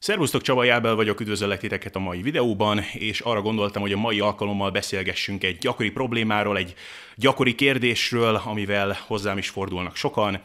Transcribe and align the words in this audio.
Szervusztok, 0.00 0.42
Csaba 0.42 0.64
Jábel 0.64 0.94
vagyok, 0.94 1.20
üdvözöllek 1.20 1.58
titeket 1.58 1.96
a 1.96 1.98
mai 1.98 2.22
videóban, 2.22 2.80
és 2.92 3.20
arra 3.20 3.42
gondoltam, 3.42 3.82
hogy 3.82 3.92
a 3.92 3.96
mai 3.96 4.20
alkalommal 4.20 4.70
beszélgessünk 4.70 5.44
egy 5.44 5.58
gyakori 5.58 5.90
problémáról, 5.90 6.56
egy 6.56 6.74
gyakori 7.16 7.54
kérdésről, 7.54 8.40
amivel 8.44 8.98
hozzám 9.06 9.38
is 9.38 9.48
fordulnak 9.48 9.96
sokan. 9.96 10.40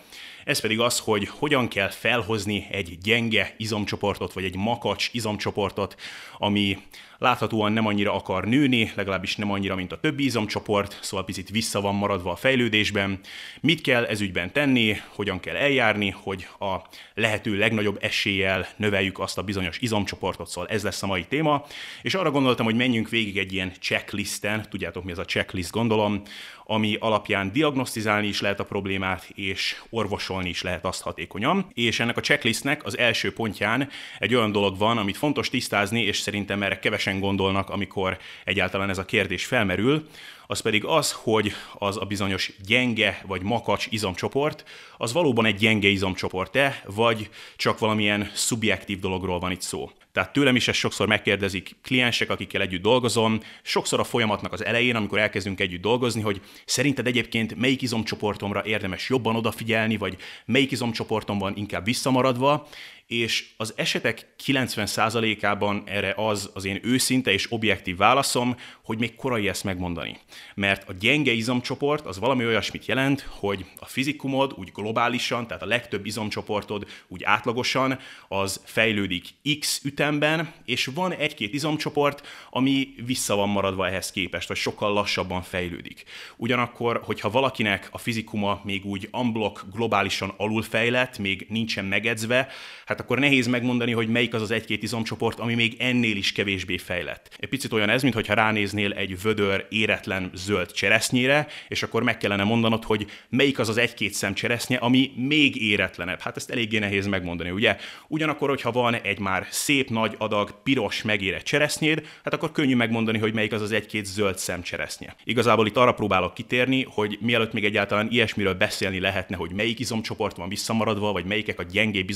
Ez 0.46 0.60
pedig 0.60 0.79
az, 0.79 1.00
hogy 1.00 1.28
hogyan 1.28 1.68
kell 1.68 1.90
felhozni 1.90 2.68
egy 2.72 2.97
gyenge 3.04 3.54
izomcsoportot, 3.58 4.34
vagy 4.34 4.44
egy 4.44 4.56
makacs 4.56 5.10
izomcsoportot, 5.12 5.96
ami 6.38 6.78
láthatóan 7.24 7.72
nem 7.72 7.88
annyira 7.88 8.13
akar 8.13 8.46
nőni, 8.46 8.92
legalábbis 8.96 9.35
nem 9.35 9.52
annyira, 9.52 9.76
mint 9.76 9.92
a 9.92 9.99
többi 9.99 10.24
izomcsoport, 10.24 10.98
szóval 11.02 11.26
picit 11.26 11.49
vissza 11.49 11.81
van 11.81 11.96
maradva 11.96 12.31
a 12.31 12.35
fejlődésben. 12.35 13.20
Mit 13.62 13.81
kell 13.81 14.06
ez 14.06 14.21
ügyben 14.21 14.52
tenni, 14.52 14.96
hogyan 15.08 15.40
kell 15.40 15.56
eljárni, 15.56 16.09
hogy 16.09 16.48
a 16.59 16.75
lehető 17.13 17.57
legnagyobb 17.57 17.98
eséllyel 18.02 18.67
növeljük 18.75 19.20
azt 19.20 19.38
a 19.38 19.44
bizonyos 19.44 19.77
izomcsoportot, 19.80 20.48
szóval 20.48 20.70
ez 20.70 20.84
lesz 20.84 21.03
a 21.03 21.07
mai 21.07 21.25
téma. 21.25 21.66
És 22.02 22.13
arra 22.13 22.31
gondoltam, 22.31 22.66
hogy 22.66 22.75
menjünk 22.75 23.09
végig 23.09 23.38
egy 23.38 23.53
ilyen 23.53 23.71
checklisten, 23.80 24.66
tudjátok 24.70 25.03
mi 25.03 25.12
ez 25.12 25.17
a 25.17 25.25
checklist 25.25 25.71
gondolom, 25.71 26.21
ami 26.66 26.98
alapján 26.99 27.52
diagnosztizálni 27.52 28.27
is 28.27 28.41
lehet 28.41 28.59
a 28.59 28.66
problémát, 28.66 29.30
és 29.35 29.81
orvosolni 29.89 30.32
is 30.41 30.61
lehet 30.61 30.85
azt 30.85 31.01
hatékonyan. 31.01 31.67
És 31.73 31.99
ennek 31.99 32.17
a 32.17 32.21
checklistnek 32.21 32.85
az 32.85 32.97
első 32.97 33.33
pontján 33.33 33.89
egy 34.19 34.35
olyan 34.35 34.51
dolog 34.51 34.77
van, 34.77 34.97
amit 34.97 35.17
fontos 35.17 35.49
tisztázni, 35.49 36.01
és 36.01 36.17
szerintem 36.17 36.63
erre 36.63 36.79
kevesen 36.79 37.19
gondolnak, 37.19 37.69
amikor 37.69 38.17
egyáltalán 38.43 38.89
ez 38.89 38.97
a 38.97 39.05
kérdés 39.05 39.45
felmerül, 39.45 40.07
az 40.53 40.59
pedig 40.59 40.85
az, 40.85 41.12
hogy 41.12 41.52
az 41.73 41.98
a 41.98 42.05
bizonyos 42.05 42.52
gyenge 42.66 43.21
vagy 43.27 43.41
makacs 43.41 43.88
izomcsoport, 43.89 44.63
az 44.98 45.13
valóban 45.13 45.45
egy 45.45 45.55
gyenge 45.55 45.88
izomcsoport-e, 45.88 46.84
vagy 46.85 47.29
csak 47.55 47.79
valamilyen 47.79 48.31
szubjektív 48.34 48.99
dologról 48.99 49.39
van 49.39 49.52
itt 49.52 49.62
szó. 49.62 49.89
Tehát 50.12 50.34
tőlem 50.34 50.55
is 50.55 50.67
ezt 50.67 50.77
sokszor 50.77 51.07
megkérdezik 51.07 51.76
kliensek, 51.84 52.29
akikkel 52.29 52.62
együtt 52.62 52.81
dolgozom, 52.81 53.40
sokszor 53.62 53.99
a 53.99 54.04
folyamatnak 54.04 54.54
az 54.54 54.65
elején, 54.65 54.96
amikor 54.96 55.20
elkezdünk 55.20 55.59
együtt 55.59 55.81
dolgozni, 55.81 56.21
hogy 56.21 56.41
szerinted 56.65 57.07
egyébként 57.07 57.55
melyik 57.55 57.81
izomcsoportomra 57.81 58.65
érdemes 58.65 59.09
jobban 59.09 59.35
odafigyelni, 59.35 59.98
vagy 59.98 60.18
melyik 60.46 60.71
izomcsoportom 60.71 61.37
van 61.37 61.54
inkább 61.55 61.85
visszamaradva, 61.85 62.68
és 63.07 63.54
az 63.57 63.73
esetek 63.76 64.34
90%-ában 64.46 65.84
erre 65.86 66.14
az 66.18 66.50
az 66.54 66.66
én 66.66 66.80
őszinte 66.84 67.32
és 67.32 67.52
objektív 67.52 67.98
válaszom, 67.98 68.56
hogy 68.84 68.98
még 68.98 69.16
korai 69.16 69.48
ezt 69.48 69.64
megmondani. 69.64 70.18
Mert 70.56 70.90
a 70.90 70.94
gyenge 71.00 71.31
izomcsoport 71.31 72.06
az 72.06 72.20
valami 72.20 72.46
olyasmit 72.46 72.86
jelent, 72.86 73.22
hogy 73.30 73.66
a 73.80 73.86
fizikumod 73.86 74.54
úgy 74.56 74.72
globálisan, 74.74 75.48
tehát 75.48 75.64
a 75.64 75.66
legtöbb 75.66 76.06
izomcsoportod 76.06 76.88
úgy 77.08 77.24
átlagosan, 77.24 78.00
az 78.28 78.62
fejlődik 78.66 79.28
X 79.59 79.81
ütemben, 79.84 80.54
és 80.66 80.90
van 80.96 81.14
egy-két 81.14 81.54
izomcsoport, 81.54 82.28
ami 82.50 82.94
vissza 83.06 83.36
van 83.36 83.50
maradva 83.50 83.88
ehhez 83.88 84.12
képest, 84.12 84.48
vagy 84.48 84.58
sokkal 84.58 84.94
lassabban 84.94 85.42
fejlődik. 85.42 86.04
Ugyanakkor, 86.38 87.02
hogyha 87.04 87.30
valakinek 87.30 87.88
a 87.92 87.98
fizikuma 87.98 88.62
még 88.64 88.86
úgy 88.86 89.09
unblock 89.12 89.66
globálisan 89.74 90.34
alulfejlett, 90.38 91.18
még 91.18 91.46
nincsen 91.50 91.86
megedzve, 91.86 92.48
hát 92.86 93.00
akkor 93.04 93.20
nehéz 93.20 93.48
megmondani, 93.48 93.92
hogy 93.92 94.08
melyik 94.08 94.34
az 94.34 94.42
az 94.42 94.52
egy-két 94.52 94.84
izomcsoport, 94.84 95.40
ami 95.40 95.54
még 95.54 95.76
ennél 95.80 96.16
is 96.16 96.32
kevésbé 96.32 96.78
fejlett. 96.78 97.36
Egy 97.40 97.50
picit 97.50 97.73
olyan 97.73 97.90
ez, 97.90 98.04
mintha 98.04 98.34
ránéznél 98.34 98.92
egy 98.92 99.22
vödör 99.22 99.66
éretlen 99.70 100.32
zöld 100.34 100.72
cseresznyére, 100.72 101.48
és 101.68 101.84
akkor 101.84 102.04
meg 102.04 102.18
kellene 102.18 102.44
mondanod, 102.44 102.84
hogy 102.84 103.06
melyik 103.30 103.59
az 103.59 103.70
az 103.70 103.78
egy-két 103.78 104.14
szem 104.14 104.34
cseresznye, 104.34 104.78
ami 104.78 105.12
még 105.16 105.62
éretlenebb. 105.62 106.20
Hát 106.20 106.38
ezt 106.38 106.50
eléggé 106.50 106.80
nehéz 106.80 107.08
megmondani, 107.08 107.50
ugye? 107.50 107.78
Ugyanakkor, 108.08 108.50
hogyha 108.50 108.72
van 108.72 108.96
egy 108.96 109.20
már 109.20 109.48
szép 109.50 109.90
nagy 109.90 110.16
adag 110.18 110.62
piros 110.64 111.02
megérett 111.02 111.44
cseresznyéd, 111.44 112.08
hát 112.24 112.34
akkor 112.34 112.52
könnyű 112.52 112.76
megmondani, 112.76 113.18
hogy 113.18 113.34
melyik 113.34 113.54
az 113.54 113.62
az 113.62 113.72
egy-két 113.72 114.06
zöld 114.06 114.38
szem 114.38 114.62
cseresznye. 114.62 115.16
Igazából 115.24 115.68
itt 115.68 115.78
arra 115.78 115.94
próbálok 115.94 116.34
kitérni, 116.34 116.86
hogy 116.90 117.18
mielőtt 117.22 117.53
még 117.53 117.66
egyáltalán 117.66 118.08
ilyesmiről 118.12 118.53
beszélni 118.53 119.00
lehetne, 119.00 119.35
hogy 119.35 119.52
melyik 119.52 119.80
izomcsoport 119.80 120.38
van 120.38 120.50
visszamaradva, 120.50 121.12
vagy 121.12 121.25
melyikek 121.25 121.59
a 121.59 121.64
gyengébb 121.64 122.09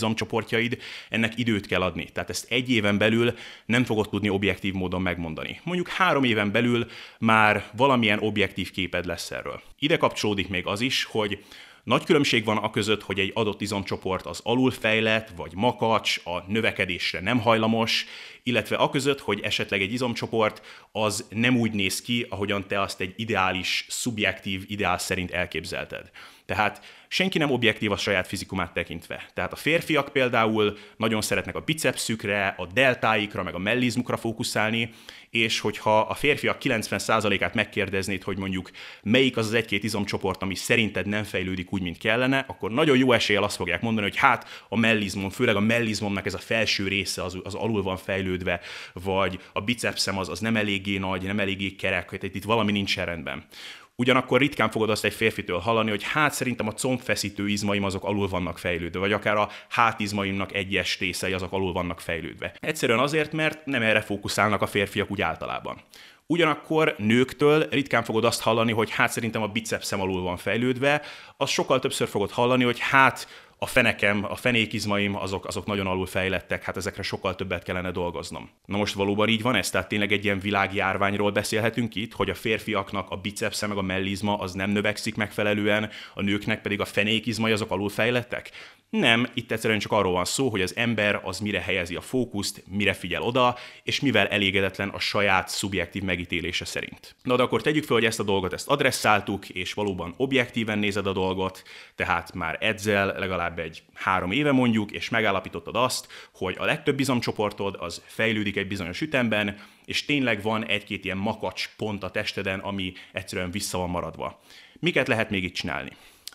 izomcsoportjaid, 0.68 0.80
ennek 1.10 1.38
időt 1.38 1.66
kell 1.66 1.82
adni. 1.82 2.10
Tehát 2.14 2.30
ezt 2.30 2.52
egy 2.52 2.72
éven 2.72 2.98
belül 2.98 3.34
nem 3.66 3.84
fogod 3.84 4.10
tudni 4.10 4.30
objektív 4.30 4.74
módon 4.74 5.02
megmondani. 5.02 5.60
Mondjuk 5.64 5.88
három 5.88 6.24
éven 6.24 6.52
belül 6.52 6.88
már 7.20 7.70
valamilyen 7.74 8.20
objektív 8.20 8.72
képed 8.72 9.06
lesz 9.06 9.32
erről. 9.32 9.62
Ide 9.80 9.98
kapcsolódik 9.98 10.50
még 10.50 10.66
az 10.66 10.82
is, 10.82 11.04
hogy 11.04 11.44
nagy 11.84 12.04
különbség 12.04 12.46
van 12.46 12.58
a 12.58 12.70
között, 12.70 13.04
hogy 13.04 13.20
egy 13.20 13.32
adott 13.34 13.62
izomcsoport 13.62 14.26
az 14.26 14.40
alulfejlett 14.44 15.30
vagy 15.36 15.52
makacs, 15.56 16.20
a 16.24 16.44
növekedésre 16.48 17.22
nem 17.22 17.40
hajlamos, 17.40 18.06
illetve 18.44 18.76
a 18.76 18.90
között, 18.90 19.20
hogy 19.20 19.40
esetleg 19.40 19.82
egy 19.82 19.94
izomcsoport 19.94 20.62
az 20.92 21.26
nem 21.30 21.58
úgy 21.58 21.72
néz 21.72 22.02
ki, 22.02 22.26
ahogyan 22.30 22.68
te 22.68 22.82
azt 22.82 23.02
egy 23.02 23.14
ideális, 23.16 23.86
szubjektív 23.90 24.64
ideál 24.68 24.98
szerint 24.98 25.32
elképzelted. 25.32 26.12
Tehát 26.48 26.82
senki 27.08 27.38
nem 27.38 27.52
objektív 27.52 27.92
a 27.92 27.98
saját 27.98 28.28
fizikumát 28.28 28.74
tekintve. 28.74 29.30
Tehát 29.34 29.52
a 29.52 29.56
férfiak 29.56 30.10
például 30.12 30.78
nagyon 30.98 31.22
szeretnek 31.22 31.56
a 31.56 31.60
bicepszükre, 31.60 32.56
a 32.58 32.66
deltáikra, 32.74 33.44
meg 33.44 33.56
a 33.56 33.58
mellizmukra 33.58 34.18
fókuszálni, 34.18 34.90
és 35.30 35.60
hogyha 35.60 36.00
a 36.00 36.14
férfiak 36.14 36.58
90%-át 36.64 37.54
megkérdeznéd, 37.54 38.24
hogy 38.24 38.38
mondjuk 38.38 38.72
melyik 39.04 39.38
az 39.38 39.46
az 39.46 39.54
egy-két 39.54 39.84
izomcsoport, 39.84 40.42
ami 40.42 40.56
szerinted 40.56 41.08
nem 41.08 41.24
fejlődik 41.24 41.74
úgy, 41.74 41.82
mint 41.82 41.98
kellene, 41.98 42.46
akkor 42.48 42.72
nagyon 42.72 42.98
jó 42.98 43.12
eséllyel 43.12 43.44
azt 43.44 43.56
fogják 43.56 43.82
mondani, 43.82 44.08
hogy 44.08 44.18
hát 44.18 44.66
a 44.70 44.78
mellizmom, 44.78 45.30
főleg 45.30 45.56
a 45.56 45.60
mellizmomnak 45.60 46.26
ez 46.26 46.34
a 46.34 46.38
felső 46.38 46.88
része 46.88 47.24
az, 47.24 47.38
az 47.44 47.54
alul 47.54 47.82
van 47.82 47.98
fejlődve, 47.98 48.60
vagy 48.94 49.40
a 49.54 49.62
bicepszem 49.62 50.18
az, 50.18 50.30
az 50.30 50.40
nem 50.40 50.56
eléggé 50.56 50.98
nagy, 50.98 51.24
nem 51.24 51.40
eléggé 51.40 51.76
kerek, 51.76 52.10
hogy 52.10 52.36
itt 52.36 52.44
valami 52.44 52.72
nincs 52.72 52.96
rendben. 52.96 53.46
Ugyanakkor 54.02 54.40
ritkán 54.40 54.70
fogod 54.70 54.90
azt 54.90 55.06
egy 55.06 55.14
férfitől 55.14 55.60
hallani, 55.60 55.90
hogy 55.90 56.04
hát 56.04 56.34
szerintem 56.34 56.68
a 56.68 56.74
combfeszítő 56.74 57.48
izmaim 57.48 57.84
azok 57.84 58.04
alul 58.04 58.28
vannak 58.28 58.58
fejlődve, 58.58 59.00
vagy 59.00 59.12
akár 59.12 59.36
a 59.36 59.50
hátizmaimnak 59.70 60.54
egyes 60.54 61.00
részei 61.00 61.34
azok 61.34 61.52
alul 61.52 61.74
vannak 61.74 62.00
fejlődve. 62.00 62.54
Egyszerűen 62.60 63.00
azért, 63.00 63.32
mert 63.32 63.66
nem 63.66 63.82
erre 63.82 64.02
fókuszálnak 64.02 64.62
a 64.62 64.68
férfiak 64.68 65.12
úgy 65.12 65.22
általában. 65.22 65.82
Ugyanakkor 66.26 66.96
nőktől 66.98 67.68
ritkán 67.70 68.04
fogod 68.04 68.26
azt 68.26 68.42
hallani, 68.42 68.72
hogy 68.72 68.92
hát 68.92 69.12
szerintem 69.12 69.42
a 69.42 69.48
bicepszem 69.48 70.02
alul 70.02 70.22
van 70.22 70.38
fejlődve, 70.38 71.02
azt 71.38 71.52
sokkal 71.52 71.80
többször 71.80 72.08
fogod 72.08 72.32
hallani, 72.32 72.64
hogy 72.64 72.80
hát 72.80 73.28
a 73.60 73.66
fenekem, 73.66 74.26
a 74.30 74.36
fenékizmaim, 74.36 75.16
azok, 75.16 75.46
azok 75.46 75.66
nagyon 75.66 75.88
alul 75.88 76.06
fejlettek, 76.06 76.64
hát 76.64 76.78
ezekre 76.78 77.02
sokkal 77.02 77.36
többet 77.36 77.64
kellene 77.64 77.92
dolgoznom. 77.92 78.50
Na 78.66 78.78
most 78.78 78.94
valóban 78.94 79.28
így 79.28 79.42
van 79.42 79.56
ez? 79.56 79.70
Tehát 79.70 79.88
tényleg 79.88 80.12
egy 80.12 80.24
ilyen 80.24 80.40
világjárványról 80.40 81.32
beszélhetünk 81.32 81.96
itt, 81.96 82.14
hogy 82.14 82.30
a 82.30 82.36
férfiaknak 82.36 83.10
a 83.10 83.16
bicepsze 83.16 83.68
meg 83.68 83.78
a 83.78 83.82
mellizma 83.82 84.38
az 84.38 84.54
nem 84.54 84.70
növekszik 84.70 85.16
megfelelően, 85.16 85.90
a 86.14 86.22
nőknek 86.22 86.62
pedig 86.62 86.82
a 86.82 86.86
fenékizmai 86.86 87.52
azok 87.52 87.72
alul 87.72 87.90
fejlettek? 87.90 88.52
Nem, 88.90 89.28
itt 89.34 89.52
egyszerűen 89.52 89.80
csak 89.80 89.92
arról 89.92 90.12
van 90.12 90.26
szó, 90.26 90.50
hogy 90.50 90.62
az 90.62 90.76
ember 90.76 91.22
az 91.24 91.40
mire 91.40 91.62
helyezi 91.62 91.96
a 91.96 92.02
fókuszt, 92.02 92.64
mire 92.68 92.94
figyel 92.94 93.22
oda, 93.22 93.56
és 93.84 94.00
mivel 94.00 94.28
elégedetlen 94.28 94.90
a 94.90 95.00
saját 95.00 95.50
szubjektív 95.50 96.04
megítélése 96.04 96.66
szerint. 96.66 97.16
Na 97.24 97.36
de 97.36 97.44
akkor 97.44 97.62
tegyük 97.62 97.84
fel, 97.84 97.96
hogy 97.96 98.06
ezt 98.06 98.20
a 98.20 98.24
dolgot 98.24 98.54
ezt 98.54 98.68
adresszáltuk, 98.68 99.50
és 99.50 99.74
valóban 99.74 100.14
objektíven 100.18 100.80
nézed 100.80 101.08
a 101.08 101.14
dolgot, 101.14 101.64
tehát 101.96 102.34
már 102.34 102.58
edzel 102.60 103.16
legalább 103.20 103.47
egy 103.56 103.84
három 103.94 104.32
éve 104.32 104.52
mondjuk, 104.52 104.92
és 104.92 105.10
megállapítottad 105.10 105.76
azt, 105.76 106.08
hogy 106.34 106.56
a 106.60 106.66
legtöbb 106.66 106.96
bizomcsoportod 106.96 107.76
az 107.80 108.02
fejlődik 108.06 108.58
egy 108.58 108.68
bizonyos 108.68 109.02
ütemben, 109.02 109.60
és 109.86 110.06
tényleg 110.06 110.42
van 110.42 110.66
egy-két 110.66 111.06
ilyen 111.06 111.18
makacs 111.18 111.70
pont 111.78 112.04
a 112.04 112.12
testeden, 112.12 112.60
ami 112.60 112.94
egyszerűen 113.12 113.52
vissza 113.52 113.78
van 113.78 113.90
maradva. 113.90 114.42
Miket 114.80 115.08
lehet 115.08 115.30
még 115.30 115.44
itt 115.44 115.54
csinálni? 115.54 115.90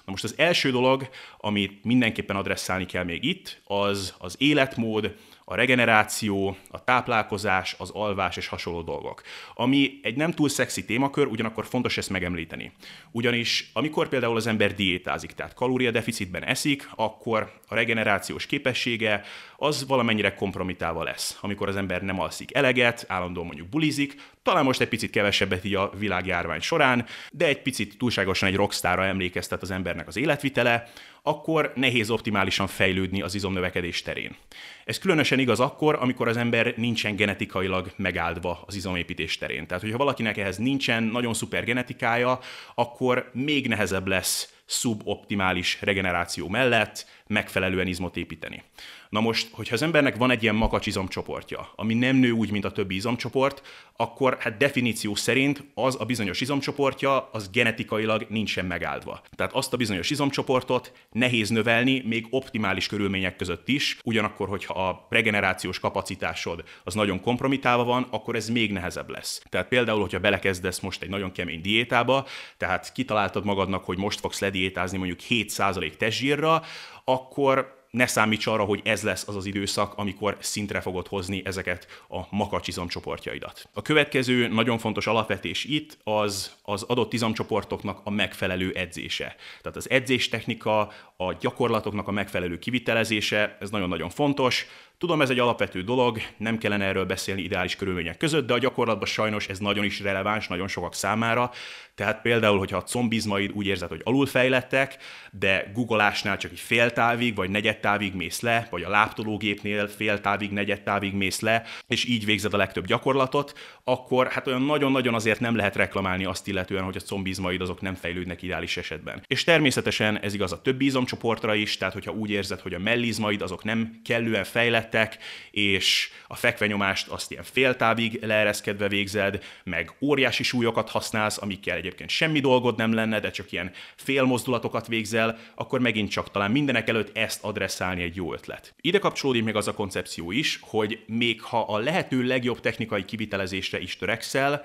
Na 0.05 0.11
most 0.11 0.25
az 0.25 0.35
első 0.37 0.71
dolog, 0.71 1.09
amit 1.39 1.85
mindenképpen 1.85 2.37
adresszálni 2.37 2.87
kell 2.87 3.05
még 3.05 3.25
itt, 3.25 3.61
az 3.65 4.15
az 4.19 4.37
életmód, 4.39 5.17
a 5.45 5.55
regeneráció, 5.55 6.57
a 6.71 6.85
táplálkozás, 6.85 7.75
az 7.79 7.91
alvás 7.91 8.37
és 8.37 8.47
hasonló 8.47 8.83
dolgok. 8.83 9.23
Ami 9.55 9.99
egy 10.03 10.17
nem 10.17 10.31
túl 10.31 10.49
szexi 10.49 10.85
témakör, 10.85 11.27
ugyanakkor 11.27 11.67
fontos 11.67 11.99
ezt 11.99 12.11
megemlíteni. 12.11 12.73
Ugyanis 13.11 13.71
amikor 13.73 14.09
például 14.09 14.37
az 14.37 14.47
ember 14.47 14.75
diétázik, 14.75 15.33
tehát 15.33 15.55
kalóriadeficitben 15.55 16.45
eszik, 16.45 16.89
akkor 16.95 17.61
a 17.69 17.75
regenerációs 17.75 18.47
képessége 18.47 19.25
az 19.57 19.87
valamennyire 19.87 20.35
kompromitálva 20.35 21.03
lesz. 21.03 21.39
Amikor 21.41 21.69
az 21.69 21.77
ember 21.77 22.03
nem 22.03 22.21
alszik 22.21 22.55
eleget, 22.55 23.05
állandóan 23.09 23.47
mondjuk 23.47 23.69
bulizik, 23.69 24.15
talán 24.43 24.65
most 24.65 24.81
egy 24.81 24.89
picit 24.89 25.11
kevesebbet 25.11 25.65
így 25.65 25.75
a 25.75 25.91
világjárvány 25.99 26.61
során, 26.61 27.07
de 27.33 27.47
egy 27.47 27.63
picit 27.63 27.99
túlságosan 27.99 28.49
egy 28.49 28.57
rockstarra 28.57 29.05
emlékeztet 29.05 29.63
az 29.63 29.71
embernek 29.71 30.07
az 30.07 30.17
életvitele, 30.17 30.91
akkor 31.23 31.73
nehéz 31.75 32.11
optimálisan 32.11 32.67
fejlődni 32.67 33.23
az 33.23 33.35
izomnövekedés 33.35 34.03
terén. 34.03 34.37
Ez 34.85 34.99
különösen 34.99 35.39
igaz 35.39 35.61
akkor, 35.61 35.97
amikor 36.01 36.29
az 36.29 36.37
ember 36.37 36.75
nincsen 36.77 37.17
genetikailag 37.17 37.93
megáldva 37.97 38.63
az 38.67 38.75
izomépítés 38.75 39.39
terén. 39.39 39.67
Tehát, 39.67 39.83
hogyha 39.83 39.99
valakinek 39.99 40.37
ehhez 40.37 40.57
nincsen 40.57 41.03
nagyon 41.03 41.35
szuper 41.35 41.65
genetikája, 41.65 42.39
akkor 42.75 43.31
még 43.33 43.69
nehezebb 43.69 44.07
lesz 44.07 44.55
szuboptimális 44.65 45.79
regeneráció 45.81 46.49
mellett 46.49 47.07
megfelelően 47.33 47.87
izmot 47.87 48.17
építeni. 48.17 48.63
Na 49.09 49.21
most, 49.21 49.49
hogyha 49.53 49.75
az 49.75 49.83
embernek 49.83 50.17
van 50.17 50.31
egy 50.31 50.43
ilyen 50.43 50.55
makacs 50.55 50.87
izomcsoportja, 50.87 51.73
ami 51.77 51.95
nem 51.95 52.17
nő 52.17 52.31
úgy, 52.31 52.51
mint 52.51 52.65
a 52.65 52.71
többi 52.73 52.95
izomcsoport, 52.95 53.63
akkor 53.97 54.37
hát 54.41 54.57
definíció 54.57 55.15
szerint 55.15 55.65
az 55.75 55.97
a 56.01 56.05
bizonyos 56.05 56.41
izomcsoportja, 56.41 57.29
az 57.33 57.51
genetikailag 57.51 58.27
nincsen 58.29 58.65
megáldva. 58.65 59.23
Tehát 59.37 59.53
azt 59.53 59.73
a 59.73 59.77
bizonyos 59.77 60.11
izomcsoportot 60.11 60.93
nehéz 61.11 61.49
növelni, 61.49 62.03
még 62.07 62.27
optimális 62.31 62.87
körülmények 62.87 63.37
között 63.37 63.69
is, 63.69 63.99
ugyanakkor, 64.05 64.49
hogyha 64.49 64.89
a 64.89 65.07
regenerációs 65.11 65.79
kapacitásod 65.79 66.65
az 66.85 66.95
nagyon 66.95 67.21
kompromitálva 67.21 67.85
van, 67.85 68.07
akkor 68.11 68.37
ez 68.37 68.49
még 68.49 68.73
nehezebb 68.73 69.11
lesz. 69.11 69.43
Tehát 69.49 69.69
például, 69.69 70.01
hogyha 70.01 70.19
belekezdesz 70.19 70.81
most 70.81 71.03
egy 71.03 71.09
nagyon 71.09 71.33
kemény 71.33 71.61
diétába, 71.61 72.27
tehát 72.57 72.93
kitaláltad 72.93 73.45
magadnak, 73.45 73.85
hogy 73.85 73.99
most 73.99 74.21
fogsz 74.21 74.41
lediétázni 74.41 74.99
mondjuk 74.99 75.21
7% 75.29 75.97
testzsírra, 75.97 76.63
akkor 77.05 77.81
ne 77.93 78.07
számíts 78.07 78.47
arra, 78.47 78.65
hogy 78.65 78.81
ez 78.85 79.03
lesz 79.03 79.29
az 79.29 79.37
az 79.37 79.47
időszak, 79.47 79.95
amikor 79.97 80.37
szintre 80.41 80.81
fogod 80.81 81.07
hozni 81.07 81.43
ezeket 81.45 81.87
a 82.09 82.21
makacs 82.31 82.69
izomcsoportjaidat. 82.69 83.69
A 83.73 83.83
következő 83.83 84.49
nagyon 84.49 84.79
fontos 84.79 85.07
alapvetés 85.07 85.65
itt 85.65 85.99
az 86.05 86.53
az 86.63 86.83
adott 86.83 87.13
izomcsoportoknak 87.13 88.01
a 88.05 88.11
megfelelő 88.11 88.73
edzése. 88.73 89.37
Tehát 89.63 89.77
az 89.77 89.91
edzéstechnika, 89.91 90.93
a 91.17 91.33
gyakorlatoknak 91.41 92.09
a 92.09 92.11
megfelelő 92.11 92.59
kivitelezése, 92.59 93.57
ez 93.61 93.71
nagyon-nagyon 93.71 94.11
fontos. 94.11 94.67
Tudom, 94.99 95.21
ez 95.21 95.31
egy 95.31 95.39
alapvető 95.39 95.83
dolog, 95.83 96.19
nem 96.37 96.59
kellene 96.59 96.85
erről 96.85 97.05
beszélni 97.05 97.43
ideális 97.43 97.77
körülmények 97.77 98.17
között, 98.17 98.47
de 98.47 98.53
a 98.53 98.59
gyakorlatban 98.59 99.07
sajnos 99.07 99.49
ez 99.49 99.59
nagyon 99.59 99.85
is 99.85 100.01
releváns, 100.01 100.49
nagyon 100.49 100.69
sokak 100.69 100.95
számára. 100.95 101.51
Tehát 101.95 102.23
például, 102.23 102.59
hogyha 102.59 102.77
a 102.77 102.83
combizmaid 102.83 103.51
úgy 103.53 103.67
érzed, 103.67 103.89
hogy 103.89 104.01
alulfejlettek, 104.05 104.97
de 105.31 105.71
googolásnál 105.75 106.37
csak 106.37 106.51
egy 106.51 106.61
fél 106.61 106.91
távig, 106.91 107.35
vagy 107.35 107.51
negyed 107.51 107.81
távig 107.81 108.15
mész 108.15 108.41
le, 108.41 108.67
vagy 108.71 108.83
a 108.83 108.89
láptológépnél 108.89 109.89
fél 109.89 110.21
távig, 110.21 110.51
negyed 110.51 110.83
távig 110.83 111.15
mész 111.15 111.41
le, 111.41 111.63
és 111.87 112.05
így 112.05 112.25
végzed 112.25 112.55
a 112.55 112.57
legtöbb 112.57 112.87
gyakorlatot, 112.87 113.59
akkor 113.85 114.27
hát 114.27 114.47
olyan 114.47 114.63
nagyon-nagyon 114.63 115.15
azért 115.15 115.41
nem 115.41 115.57
lehet 115.57 115.77
reklamálni 115.77 116.25
azt 116.25 116.49
illetően, 116.49 116.85
hogy 116.85 116.97
a 116.97 117.05
combizmaid 117.05 117.61
azok 117.61 117.81
nem 117.81 117.95
fejlődnek 117.95 118.43
ideális 118.43 118.77
esetben. 118.77 119.25
És 119.27 119.45
természetesen 119.45 120.19
ez 120.19 120.35
igaz 120.35 120.53
a 120.53 120.63
többi 120.63 120.85
izomcsoportra 120.85 121.55
is, 121.55 121.77
tehát 121.77 121.95
hogyha 121.95 122.13
úgy 122.13 122.31
érzed, 122.31 122.61
hogy 122.61 122.75
a 122.75 122.79
mellizmaid 122.79 123.43
azok 123.43 123.65
nem 123.65 124.01
kellően 124.05 124.45
fejlettek, 124.93 125.19
és 125.51 126.11
a 126.27 126.37
fekvenyomást 126.37 127.09
azt 127.09 127.31
ilyen 127.31 127.43
féltávig 127.45 128.19
leereszkedve 128.23 128.89
végzed, 128.89 129.43
meg 129.65 129.93
óriási 130.01 130.43
súlyokat 130.43 130.91
használsz, 130.91 131.43
amikkel 131.43 131.77
egyébként 131.77 132.11
semmi 132.11 132.41
dolgod 132.41 132.77
nem 132.77 132.93
lenne, 132.93 133.21
de 133.21 133.31
csak 133.31 133.53
ilyen 133.53 133.73
félmozdulatokat 133.97 134.87
végzel, 134.87 135.39
akkor 135.55 135.81
megint 135.81 136.11
csak 136.11 136.31
talán 136.31 136.51
mindenek 136.51 136.89
előtt 136.89 137.17
ezt 137.17 137.45
adresszálni 137.45 138.03
egy 138.03 138.17
jó 138.17 138.33
ötlet. 138.33 138.75
Ide 138.81 138.99
kapcsolódik 138.99 139.45
még 139.45 139.57
az 139.57 139.69
a 139.69 139.75
koncepció 139.75 140.31
is, 140.31 140.59
hogy 140.61 141.05
még 141.07 141.43
ha 141.43 141.61
a 141.61 141.79
lehető 141.79 142.23
legjobb 142.23 142.61
technikai 142.61 143.05
kivitelezésre 143.05 143.81
is 143.81 143.97
törekszel, 143.97 144.65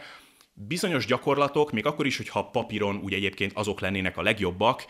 bizonyos 0.53 1.06
gyakorlatok, 1.06 1.71
még 1.71 1.85
akkor 1.85 2.06
is, 2.06 2.18
hogyha 2.18 2.50
papíron 2.50 3.00
úgy 3.03 3.13
egyébként 3.13 3.51
azok 3.56 3.79
lennének 3.79 4.18
a 4.18 4.21
legjobbak, 4.21 4.85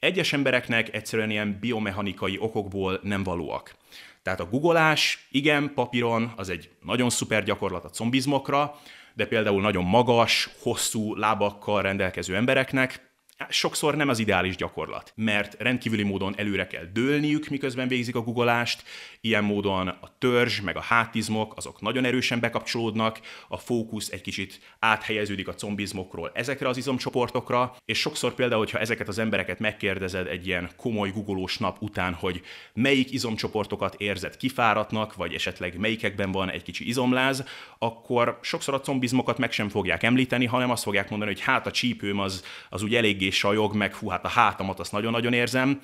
egyes 0.00 0.32
embereknek 0.32 0.94
egyszerűen 0.94 1.30
ilyen 1.30 1.58
biomechanikai 1.60 2.38
okokból 2.38 3.00
nem 3.02 3.22
valóak. 3.22 3.74
Tehát 4.22 4.40
a 4.40 4.48
googolás, 4.48 5.26
igen, 5.30 5.74
papíron 5.74 6.32
az 6.36 6.48
egy 6.48 6.70
nagyon 6.80 7.10
szuper 7.10 7.44
gyakorlat 7.44 7.84
a 7.84 7.88
combizmokra, 7.90 8.74
de 9.14 9.26
például 9.26 9.60
nagyon 9.60 9.84
magas, 9.84 10.48
hosszú 10.62 11.14
lábakkal 11.14 11.82
rendelkező 11.82 12.36
embereknek 12.36 13.09
sokszor 13.50 13.96
nem 13.96 14.08
az 14.08 14.18
ideális 14.18 14.56
gyakorlat, 14.56 15.12
mert 15.16 15.56
rendkívüli 15.58 16.02
módon 16.02 16.34
előre 16.36 16.66
kell 16.66 16.84
dőlniük, 16.92 17.48
miközben 17.48 17.88
végzik 17.88 18.16
a 18.16 18.20
guggolást, 18.20 18.82
ilyen 19.20 19.44
módon 19.44 19.88
a 19.88 20.16
törzs, 20.18 20.60
meg 20.60 20.76
a 20.76 20.80
hátizmok, 20.80 21.56
azok 21.56 21.80
nagyon 21.80 22.04
erősen 22.04 22.40
bekapcsolódnak, 22.40 23.20
a 23.48 23.56
fókusz 23.56 24.08
egy 24.08 24.20
kicsit 24.20 24.60
áthelyeződik 24.78 25.48
a 25.48 25.54
combizmokról 25.54 26.30
ezekre 26.34 26.68
az 26.68 26.76
izomcsoportokra, 26.76 27.76
és 27.84 27.98
sokszor 27.98 28.34
például, 28.34 28.60
hogyha 28.60 28.78
ezeket 28.78 29.08
az 29.08 29.18
embereket 29.18 29.58
megkérdezed 29.58 30.26
egy 30.26 30.46
ilyen 30.46 30.70
komoly 30.76 31.10
guggolós 31.10 31.58
nap 31.58 31.82
után, 31.82 32.14
hogy 32.14 32.40
melyik 32.72 33.12
izomcsoportokat 33.12 33.94
érzed 33.94 34.36
kifáradtnak, 34.36 35.14
vagy 35.14 35.34
esetleg 35.34 35.78
melyikekben 35.78 36.32
van 36.32 36.50
egy 36.50 36.62
kicsi 36.62 36.88
izomláz, 36.88 37.44
akkor 37.78 38.38
sokszor 38.42 38.74
a 38.74 38.80
combizmokat 38.80 39.38
meg 39.38 39.52
sem 39.52 39.68
fogják 39.68 40.02
említeni, 40.02 40.46
hanem 40.46 40.70
azt 40.70 40.82
fogják 40.82 41.10
mondani, 41.10 41.30
hogy 41.30 41.40
hát 41.40 41.66
a 41.66 41.70
csípőm 41.70 42.18
az, 42.18 42.44
az 42.68 42.82
úgy 42.82 42.94
eléggé 42.94 43.30
sajog, 43.40 43.74
meg 43.74 43.94
hú, 43.94 44.08
hát 44.08 44.24
a 44.24 44.28
hátamat 44.28 44.80
azt 44.80 44.92
nagyon-nagyon 44.92 45.32
érzem. 45.32 45.80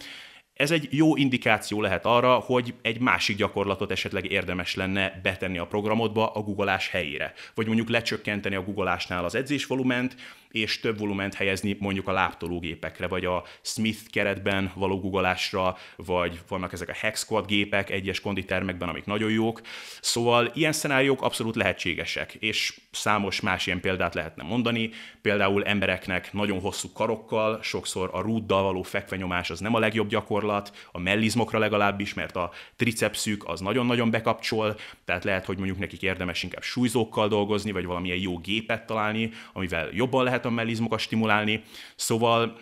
Ez 0.55 0.71
egy 0.71 0.89
jó 0.91 1.17
indikáció 1.17 1.81
lehet 1.81 2.07
arra, 2.07 2.35
hogy 2.35 2.75
egy 2.83 3.01
másik 3.01 3.37
gyakorlatot 3.37 3.91
esetleg 3.91 4.31
érdemes 4.31 4.75
lenne 4.75 5.21
betenni 5.23 5.59
a 5.59 5.67
programodba 5.67 6.33
a 6.33 6.41
googolás 6.41 6.89
helyére. 6.89 7.33
Vagy 7.55 7.67
mondjuk 7.67 7.89
lecsökkenteni 7.89 8.55
a 8.55 8.63
googolásnál 8.63 9.25
az 9.25 9.35
edzésvolument, 9.35 10.17
és 10.51 10.81
több 10.81 10.99
volument 10.99 11.35
helyezni 11.35 11.77
mondjuk 11.81 12.09
a 12.09 12.13
láptológépekre, 12.13 13.07
vagy 13.07 13.25
a 13.25 13.45
Smith 13.63 14.01
keretben 14.11 14.73
való 14.75 15.01
googolásra, 15.01 15.77
vagy 15.97 16.41
vannak 16.49 16.73
ezek 16.73 16.89
a 16.89 16.97
Hex 17.01 17.21
Squad 17.21 17.47
gépek 17.47 17.91
egyes 17.91 18.21
konditermekben, 18.21 18.89
amik 18.89 19.05
nagyon 19.05 19.31
jók. 19.31 19.61
Szóval 20.01 20.51
ilyen 20.55 20.73
szenáriók 20.73 21.23
abszolút 21.23 21.57
lehetségesek, 21.57 22.35
és 22.35 22.81
számos 22.91 23.41
más 23.41 23.67
ilyen 23.67 23.81
példát 23.81 24.15
lehetne 24.15 24.43
mondani. 24.43 24.91
Például 25.23 25.65
embereknek 25.65 26.33
nagyon 26.33 26.61
hosszú 26.61 26.93
karokkal, 26.93 27.63
sokszor 27.63 28.11
a 28.13 28.21
rúddal 28.21 28.63
való 28.63 28.83
fekvenyomás 28.83 29.51
az 29.51 29.61
nem 29.61 29.75
a 29.75 29.79
legjobb 29.79 30.09
gyakorlat, 30.09 30.89
a 30.93 30.99
mellizmokra 30.99 31.59
legalábbis, 31.59 32.15
mert 32.15 32.37
a 32.37 32.51
tricepszük 32.77 33.49
az 33.49 33.61
nagyon-nagyon 33.61 34.11
bekapcsol, 34.11 34.77
tehát 35.05 35.25
lehet, 35.25 35.45
hogy 35.45 35.57
mondjuk 35.57 35.79
nekik 35.79 36.03
érdemes 36.03 36.43
inkább 36.43 36.63
súlyzókkal 36.63 37.29
dolgozni, 37.29 37.73
vagy 37.73 37.85
valamilyen 37.85 38.19
jó 38.19 38.39
gépet 38.39 38.87
találni, 38.87 39.31
amivel 39.53 39.89
jobban 39.93 40.25
lehet 40.37 40.51
a 40.51 40.55
mellizmokat 40.55 40.99
stimulálni. 40.99 41.63
Szóval 41.97 42.57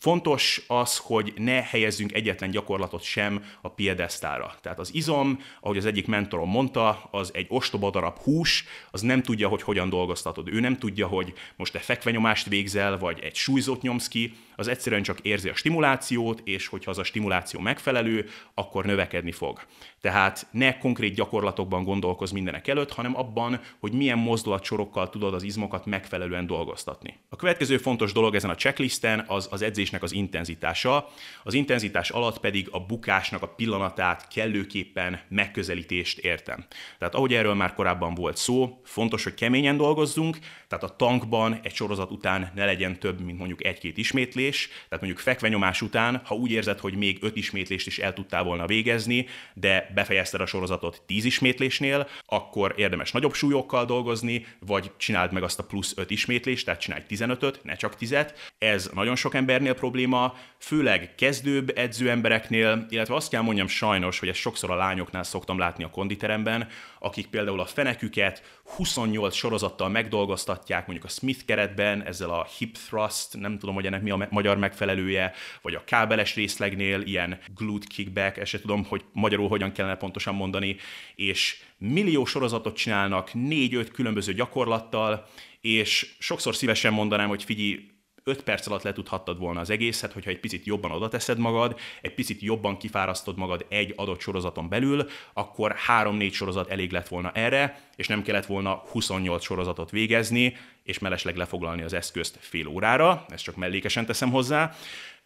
Fontos 0.00 0.62
az, 0.66 0.96
hogy 0.96 1.32
ne 1.36 1.62
helyezzünk 1.62 2.12
egyetlen 2.12 2.50
gyakorlatot 2.50 3.02
sem 3.02 3.44
a 3.60 3.68
piedesztára. 3.68 4.54
Tehát 4.62 4.78
az 4.78 4.94
izom, 4.94 5.38
ahogy 5.60 5.76
az 5.76 5.84
egyik 5.84 6.06
mentorom 6.06 6.50
mondta, 6.50 7.08
az 7.10 7.30
egy 7.34 7.46
ostoba 7.48 7.90
darab 7.90 8.18
hús, 8.18 8.64
az 8.90 9.00
nem 9.00 9.22
tudja, 9.22 9.48
hogy 9.48 9.62
hogyan 9.62 9.88
dolgoztatod. 9.88 10.48
Ő 10.48 10.60
nem 10.60 10.78
tudja, 10.78 11.06
hogy 11.06 11.32
most 11.56 11.72
te 11.72 11.78
fekvenyomást 11.78 12.48
végzel, 12.48 12.98
vagy 12.98 13.18
egy 13.20 13.34
súlyzót 13.34 13.82
nyomsz 13.82 14.08
ki, 14.08 14.34
az 14.56 14.68
egyszerűen 14.68 15.02
csak 15.02 15.20
érzi 15.20 15.48
a 15.48 15.54
stimulációt, 15.54 16.40
és 16.44 16.66
hogyha 16.66 16.90
az 16.90 16.98
a 16.98 17.04
stimuláció 17.04 17.60
megfelelő, 17.60 18.28
akkor 18.54 18.84
növekedni 18.84 19.32
fog. 19.32 19.66
Tehát 20.00 20.46
ne 20.50 20.78
konkrét 20.78 21.14
gyakorlatokban 21.14 21.84
gondolkoz 21.84 22.30
mindenek 22.30 22.68
előtt, 22.68 22.92
hanem 22.92 23.16
abban, 23.16 23.60
hogy 23.80 23.92
milyen 23.92 24.18
mozdulatsorokkal 24.18 25.08
tudod 25.08 25.34
az 25.34 25.42
izmokat 25.42 25.86
megfelelően 25.86 26.46
dolgoztatni. 26.46 27.18
A 27.28 27.36
következő 27.36 27.78
fontos 27.78 28.12
dolog 28.12 28.34
ezen 28.34 28.50
a 28.50 28.54
checklisten 28.54 29.24
az 29.26 29.48
az 29.50 29.62
edzésnek 29.62 30.02
az 30.02 30.12
intenzitása. 30.12 31.08
Az 31.42 31.54
intenzitás 31.54 32.10
alatt 32.10 32.40
pedig 32.40 32.68
a 32.70 32.80
bukásnak 32.80 33.42
a 33.42 33.48
pillanatát 33.48 34.28
kellőképpen 34.28 35.20
megközelítést 35.28 36.18
értem. 36.18 36.64
Tehát 36.98 37.14
ahogy 37.14 37.34
erről 37.34 37.54
már 37.54 37.74
korábban 37.74 38.14
volt 38.14 38.36
szó, 38.36 38.80
fontos, 38.84 39.24
hogy 39.24 39.34
keményen 39.34 39.76
dolgozzunk, 39.76 40.38
tehát 40.68 40.84
a 40.84 40.96
tankban 40.96 41.60
egy 41.62 41.74
sorozat 41.74 42.10
után 42.10 42.50
ne 42.54 42.64
legyen 42.64 42.98
több, 42.98 43.20
mint 43.20 43.38
mondjuk 43.38 43.64
egy-két 43.64 43.98
ismétlés, 43.98 44.68
tehát 44.68 45.04
mondjuk 45.04 45.18
fekvenyomás 45.18 45.82
után, 45.82 46.20
ha 46.24 46.34
úgy 46.34 46.50
érzed, 46.50 46.78
hogy 46.78 46.94
még 46.94 47.18
öt 47.20 47.36
ismétlést 47.36 47.86
is 47.86 47.98
el 47.98 48.12
tudtál 48.12 48.42
volna 48.42 48.66
végezni, 48.66 49.26
de 49.54 49.89
befejezted 49.94 50.40
a 50.40 50.46
sorozatot 50.46 51.02
10 51.06 51.24
ismétlésnél, 51.24 52.08
akkor 52.26 52.74
érdemes 52.76 53.12
nagyobb 53.12 53.34
súlyokkal 53.34 53.84
dolgozni, 53.84 54.46
vagy 54.66 54.92
csináld 54.96 55.32
meg 55.32 55.42
azt 55.42 55.58
a 55.58 55.64
plusz 55.64 55.92
5 55.96 56.10
ismétlést, 56.10 56.64
tehát 56.64 56.80
csinálj 56.80 57.02
15-öt, 57.08 57.60
ne 57.62 57.74
csak 57.74 57.96
10 57.96 58.12
-et. 58.12 58.52
Ez 58.58 58.90
nagyon 58.94 59.16
sok 59.16 59.34
embernél 59.34 59.74
probléma, 59.74 60.34
főleg 60.58 61.14
kezdőbb 61.14 61.72
edző 61.78 62.10
embereknél, 62.10 62.86
illetve 62.88 63.14
azt 63.14 63.30
kell 63.30 63.42
mondjam 63.42 63.66
sajnos, 63.66 64.18
hogy 64.18 64.28
ezt 64.28 64.38
sokszor 64.38 64.70
a 64.70 64.74
lányoknál 64.74 65.22
szoktam 65.22 65.58
látni 65.58 65.84
a 65.84 65.90
konditeremben, 65.90 66.68
akik 66.98 67.26
például 67.26 67.60
a 67.60 67.64
feneküket 67.64 68.42
28 68.64 69.34
sorozattal 69.34 69.88
megdolgoztatják, 69.88 70.86
mondjuk 70.86 71.08
a 71.08 71.12
Smith 71.12 71.44
keretben, 71.44 72.06
ezzel 72.06 72.30
a 72.30 72.46
hip 72.58 72.76
thrust, 72.76 73.36
nem 73.38 73.58
tudom, 73.58 73.74
hogy 73.74 73.86
ennek 73.86 74.02
mi 74.02 74.10
a 74.10 74.28
magyar 74.30 74.56
megfelelője, 74.56 75.32
vagy 75.62 75.74
a 75.74 75.84
kábeles 75.84 76.34
részlegnél, 76.34 77.00
ilyen 77.00 77.38
glute 77.54 77.86
kickback, 77.88 78.46
se 78.46 78.60
tudom, 78.60 78.84
hogy 78.84 79.04
magyarul 79.12 79.48
hogyan 79.48 79.72
kellene 79.80 79.98
pontosan 79.98 80.34
mondani, 80.34 80.76
és 81.14 81.56
millió 81.78 82.24
sorozatot 82.24 82.76
csinálnak 82.76 83.34
négy-öt 83.34 83.90
különböző 83.90 84.32
gyakorlattal, 84.32 85.26
és 85.60 86.14
sokszor 86.18 86.54
szívesen 86.54 86.92
mondanám, 86.92 87.28
hogy 87.28 87.44
figyelj, 87.44 87.88
5 88.24 88.42
perc 88.42 88.66
alatt 88.66 88.82
letudhattad 88.82 89.38
volna 89.38 89.60
az 89.60 89.70
egészet, 89.70 90.12
hogyha 90.12 90.30
egy 90.30 90.40
picit 90.40 90.64
jobban 90.64 90.90
oda 90.90 91.08
teszed 91.08 91.38
magad, 91.38 91.78
egy 92.02 92.14
picit 92.14 92.40
jobban 92.40 92.76
kifárasztod 92.76 93.36
magad 93.36 93.66
egy 93.68 93.92
adott 93.96 94.20
sorozaton 94.20 94.68
belül, 94.68 95.08
akkor 95.32 95.74
3-4 95.88 96.32
sorozat 96.32 96.70
elég 96.70 96.92
lett 96.92 97.08
volna 97.08 97.30
erre, 97.32 97.88
és 97.96 98.06
nem 98.06 98.22
kellett 98.22 98.46
volna 98.46 98.82
28 98.90 99.44
sorozatot 99.44 99.90
végezni, 99.90 100.56
és 100.82 100.98
mellesleg 100.98 101.36
lefoglalni 101.36 101.82
az 101.82 101.92
eszközt 101.92 102.38
fél 102.40 102.66
órára, 102.66 103.24
ezt 103.28 103.44
csak 103.44 103.56
mellékesen 103.56 104.06
teszem 104.06 104.30
hozzá. 104.30 104.76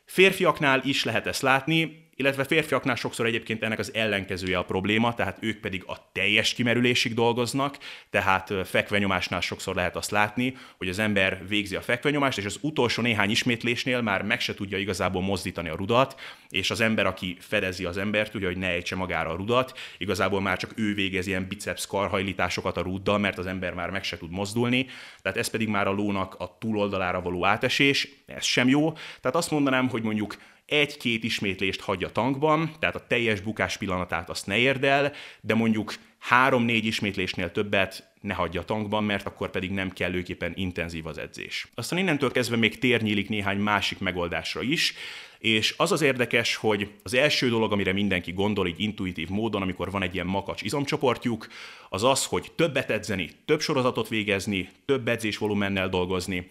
Férfiaknál 0.05 0.83
is 0.85 1.05
lehet 1.05 1.27
ezt 1.27 1.43
látni, 1.43 2.04
illetve 2.17 2.45
férfiaknál 2.45 2.95
sokszor 2.95 3.27
egyébként 3.27 3.63
ennek 3.63 3.79
az 3.79 3.95
ellenkezője 3.95 4.59
a 4.59 4.65
probléma, 4.65 5.15
tehát 5.15 5.37
ők 5.41 5.61
pedig 5.61 5.85
a 5.87 6.11
teljes 6.13 6.55
kimerülésig 6.55 7.15
dolgoznak, 7.15 7.79
tehát 8.11 8.53
fekvenyomásnál 8.65 9.41
sokszor 9.41 9.75
lehet 9.75 9.97
azt 9.97 10.11
látni, 10.11 10.57
hogy 10.79 10.89
az 10.89 10.99
ember 10.99 11.43
végzi 11.49 11.77
a 11.77 11.81
fekvenyomást, 11.81 12.39
és 12.39 12.45
az 12.45 12.59
utolsó 12.61 13.03
néhány 13.03 13.31
ismétlésnél 13.31 14.01
már 14.01 14.23
meg 14.23 14.41
se 14.41 14.55
tudja 14.55 14.79
igazából 14.79 15.23
mozdítani 15.23 15.69
a 15.69 15.77
rudat, 15.77 16.21
és 16.49 16.71
az 16.71 16.81
ember, 16.81 17.07
aki 17.07 17.37
fedezi 17.41 17.85
az 17.85 17.97
embert, 17.97 18.31
tudja, 18.31 18.49
hogy 18.49 18.57
ne 18.57 18.69
ejtse 18.69 18.97
magára 18.97 19.31
a 19.31 19.37
rudat, 19.37 19.79
igazából 19.99 20.41
már 20.41 20.59
csak 20.59 20.73
ő 20.77 20.95
végez 20.95 21.27
ilyen 21.27 21.47
biceps 21.49 21.87
karhajlításokat 21.87 22.77
a 22.77 22.83
ruddal, 22.83 23.19
mert 23.19 23.39
az 23.39 23.47
ember 23.47 23.75
már 23.75 23.91
meg 23.91 24.05
se 24.05 24.19
tud 24.19 24.31
mozdulni, 24.31 24.87
tehát 25.23 25.39
ez 25.39 25.49
pedig 25.49 25.69
már 25.69 25.87
a 25.87 25.93
lónak 25.93 26.35
a 26.35 26.57
túloldalára 26.59 27.21
való 27.21 27.45
átesés, 27.45 28.09
ez 28.27 28.45
sem 28.45 28.69
jó. 28.69 28.93
Tehát 28.93 29.37
azt 29.37 29.51
mondanám, 29.51 29.89
hogy 29.89 30.03
mondjuk 30.03 30.37
egy-két 30.67 31.25
ismétlést 31.25 31.81
hagyja 31.81 32.09
tankban, 32.09 32.73
tehát 32.79 32.95
a 32.95 33.07
teljes 33.07 33.41
bukás 33.41 33.77
pillanatát 33.77 34.31
azt 34.31 34.47
ne 34.47 34.57
érd 34.57 34.85
el, 34.85 35.13
de 35.41 35.55
mondjuk 35.55 35.95
három-négy 36.19 36.85
ismétlésnél 36.85 37.53
többet 37.53 38.13
ne 38.21 38.35
hagyja 38.35 38.63
tankban, 38.63 39.05
mert 39.05 39.27
akkor 39.27 39.51
pedig 39.51 39.71
nem 39.71 39.91
kellőképpen 39.91 40.53
intenzív 40.55 41.07
az 41.07 41.19
edzés. 41.19 41.67
Aztán 41.75 41.99
innentől 41.99 42.33
kezdve 42.33 42.57
még 42.57 42.79
tér 42.79 43.03
nyílik 43.03 43.29
néhány 43.29 43.59
másik 43.59 43.99
megoldásra 43.99 44.63
is, 44.63 44.95
és 45.39 45.75
az 45.77 45.93
az 45.93 46.03
érdekes, 46.03 46.57
hogy 46.57 46.91
az 47.03 47.15
első 47.15 47.49
dolog, 47.49 47.73
amire 47.73 47.93
mindenki 47.93 48.33
gondol 48.33 48.67
így 48.67 48.81
intuitív 48.81 49.29
módon, 49.29 49.63
amikor 49.63 49.91
van 49.91 50.03
egy 50.03 50.15
ilyen 50.15 50.27
makacs 50.27 50.63
izomcsoportjuk, 50.63 51.47
az 51.89 52.03
az, 52.03 52.25
hogy 52.25 52.53
többet 52.55 52.91
edzeni, 52.91 53.31
több 53.45 53.61
sorozatot 53.61 54.09
végezni, 54.09 54.69
több 54.85 55.09
edzésvolumennel 55.09 55.89
dolgozni, 55.89 56.51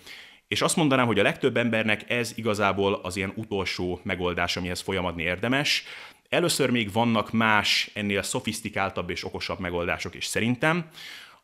és 0.53 0.61
azt 0.61 0.75
mondanám, 0.75 1.05
hogy 1.05 1.19
a 1.19 1.23
legtöbb 1.23 1.57
embernek 1.57 2.09
ez 2.09 2.31
igazából 2.35 2.99
az 3.03 3.15
ilyen 3.15 3.33
utolsó 3.35 3.99
megoldás, 4.03 4.57
amihez 4.57 4.81
folyamadni 4.81 5.23
érdemes. 5.23 5.83
Először 6.29 6.69
még 6.69 6.91
vannak 6.91 7.31
más, 7.31 7.89
ennél 7.93 8.21
szofisztikáltabb 8.21 9.09
és 9.09 9.25
okosabb 9.25 9.59
megoldások 9.59 10.15
is 10.15 10.25
szerintem. 10.25 10.85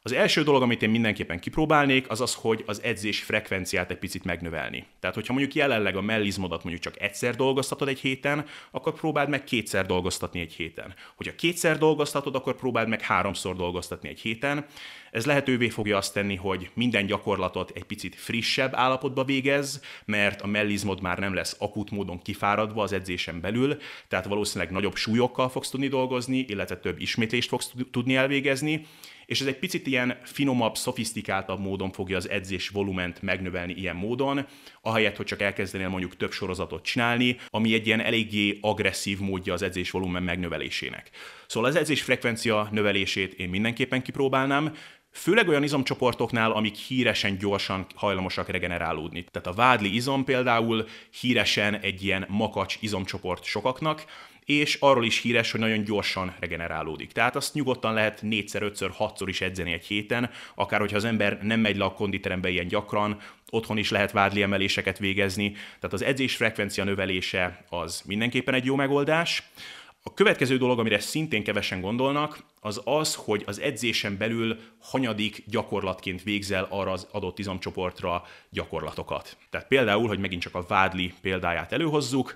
Az 0.01 0.11
első 0.11 0.43
dolog, 0.43 0.61
amit 0.61 0.81
én 0.81 0.89
mindenképpen 0.89 1.39
kipróbálnék, 1.39 2.09
az 2.09 2.21
az, 2.21 2.33
hogy 2.33 2.63
az 2.65 2.83
edzés 2.83 3.23
frekvenciát 3.23 3.91
egy 3.91 3.97
picit 3.97 4.23
megnövelni. 4.23 4.85
Tehát, 4.99 5.15
hogyha 5.15 5.33
mondjuk 5.33 5.55
jelenleg 5.55 5.95
a 5.95 6.01
mellizmodat 6.01 6.63
mondjuk 6.63 6.83
csak 6.83 7.01
egyszer 7.01 7.35
dolgoztatod 7.35 7.87
egy 7.87 7.99
héten, 7.99 8.45
akkor 8.71 8.93
próbáld 8.93 9.29
meg 9.29 9.43
kétszer 9.43 9.85
dolgoztatni 9.85 10.39
egy 10.39 10.53
héten. 10.53 10.93
Hogyha 11.15 11.35
kétszer 11.35 11.77
dolgoztatod, 11.77 12.35
akkor 12.35 12.55
próbáld 12.55 12.87
meg 12.87 13.01
háromszor 13.01 13.55
dolgoztatni 13.55 14.09
egy 14.09 14.19
héten. 14.19 14.65
Ez 15.11 15.25
lehetővé 15.25 15.69
fogja 15.69 15.97
azt 15.97 16.13
tenni, 16.13 16.35
hogy 16.35 16.69
minden 16.73 17.05
gyakorlatot 17.05 17.71
egy 17.75 17.83
picit 17.83 18.15
frissebb 18.15 18.73
állapotba 18.73 19.23
végez, 19.23 19.81
mert 20.05 20.41
a 20.41 20.47
mellizmod 20.47 21.01
már 21.01 21.17
nem 21.19 21.33
lesz 21.33 21.55
akut 21.59 21.91
módon 21.91 22.21
kifáradva 22.21 22.83
az 22.83 22.93
edzésen 22.93 23.41
belül, 23.41 23.77
tehát 24.07 24.25
valószínűleg 24.25 24.73
nagyobb 24.73 24.95
súlyokkal 24.95 25.49
fogsz 25.49 25.69
tudni 25.69 25.87
dolgozni, 25.87 26.37
illetve 26.47 26.77
több 26.77 26.99
ismétlést 26.99 27.49
fogsz 27.49 27.73
tudni 27.91 28.15
elvégezni, 28.15 28.85
és 29.29 29.41
ez 29.41 29.47
egy 29.47 29.59
picit 29.59 29.87
ilyen 29.87 30.17
finomabb, 30.23 30.77
szofisztikáltabb 30.77 31.59
módon 31.59 31.91
fogja 31.91 32.17
az 32.17 32.29
edzés 32.29 32.69
volument 32.69 33.21
megnövelni 33.21 33.73
ilyen 33.73 33.95
módon, 33.95 34.45
ahelyett, 34.81 35.15
hogy 35.15 35.25
csak 35.25 35.41
elkezdenél 35.41 35.89
mondjuk 35.89 36.17
több 36.17 36.31
sorozatot 36.31 36.83
csinálni, 36.83 37.37
ami 37.49 37.73
egy 37.73 37.87
ilyen 37.87 37.99
eléggé 37.99 38.57
agresszív 38.61 39.19
módja 39.19 39.53
az 39.53 39.61
edzés 39.61 39.91
volumen 39.91 40.23
megnövelésének. 40.23 41.09
Szóval 41.47 41.69
az 41.69 41.75
edzés 41.75 42.01
frekvencia 42.01 42.67
növelését 42.71 43.33
én 43.33 43.49
mindenképpen 43.49 44.01
kipróbálnám, 44.01 44.73
Főleg 45.11 45.47
olyan 45.47 45.63
izomcsoportoknál, 45.63 46.51
amik 46.51 46.75
híresen 46.75 47.37
gyorsan 47.37 47.85
hajlamosak 47.95 48.49
regenerálódni. 48.49 49.25
Tehát 49.31 49.47
a 49.47 49.53
vádli 49.53 49.95
izom 49.95 50.23
például 50.23 50.87
híresen 51.19 51.75
egy 51.75 52.03
ilyen 52.03 52.25
makacs 52.27 52.77
izomcsoport 52.79 53.43
sokaknak, 53.43 54.05
és 54.49 54.77
arról 54.79 55.05
is 55.05 55.21
híres, 55.21 55.51
hogy 55.51 55.59
nagyon 55.59 55.83
gyorsan 55.83 56.35
regenerálódik. 56.39 57.11
Tehát 57.11 57.35
azt 57.35 57.53
nyugodtan 57.53 57.93
lehet 57.93 58.21
négyszer, 58.21 58.61
ötször, 58.61 58.89
hatszor 58.89 59.29
is 59.29 59.41
edzeni 59.41 59.71
egy 59.71 59.85
héten, 59.85 60.29
akár 60.55 60.79
hogyha 60.79 60.97
az 60.97 61.03
ember 61.03 61.39
nem 61.41 61.59
megy 61.59 61.77
le 61.77 61.83
a 61.83 61.93
konditerembe 61.93 62.49
ilyen 62.49 62.67
gyakran, 62.67 63.19
otthon 63.49 63.77
is 63.77 63.89
lehet 63.89 64.11
vádli 64.11 64.41
emeléseket 64.41 64.97
végezni, 64.97 65.51
tehát 65.51 65.93
az 65.93 66.03
edzés 66.03 66.35
frekvencia 66.35 66.83
növelése 66.83 67.65
az 67.69 68.01
mindenképpen 68.05 68.53
egy 68.53 68.65
jó 68.65 68.75
megoldás. 68.75 69.43
A 70.03 70.13
következő 70.13 70.57
dolog, 70.57 70.79
amire 70.79 70.99
szintén 70.99 71.43
kevesen 71.43 71.81
gondolnak, 71.81 72.43
az 72.59 72.81
az, 72.83 73.15
hogy 73.15 73.43
az 73.45 73.59
edzésen 73.59 74.17
belül 74.17 74.57
hanyadik 74.81 75.43
gyakorlatként 75.47 76.23
végzel 76.23 76.67
arra 76.69 76.91
az 76.91 77.07
adott 77.11 77.39
izomcsoportra 77.39 78.23
gyakorlatokat. 78.49 79.37
Tehát 79.49 79.67
például, 79.67 80.07
hogy 80.07 80.19
megint 80.19 80.41
csak 80.41 80.55
a 80.55 80.65
vádli 80.67 81.13
példáját 81.21 81.71
előhozzuk, 81.71 82.35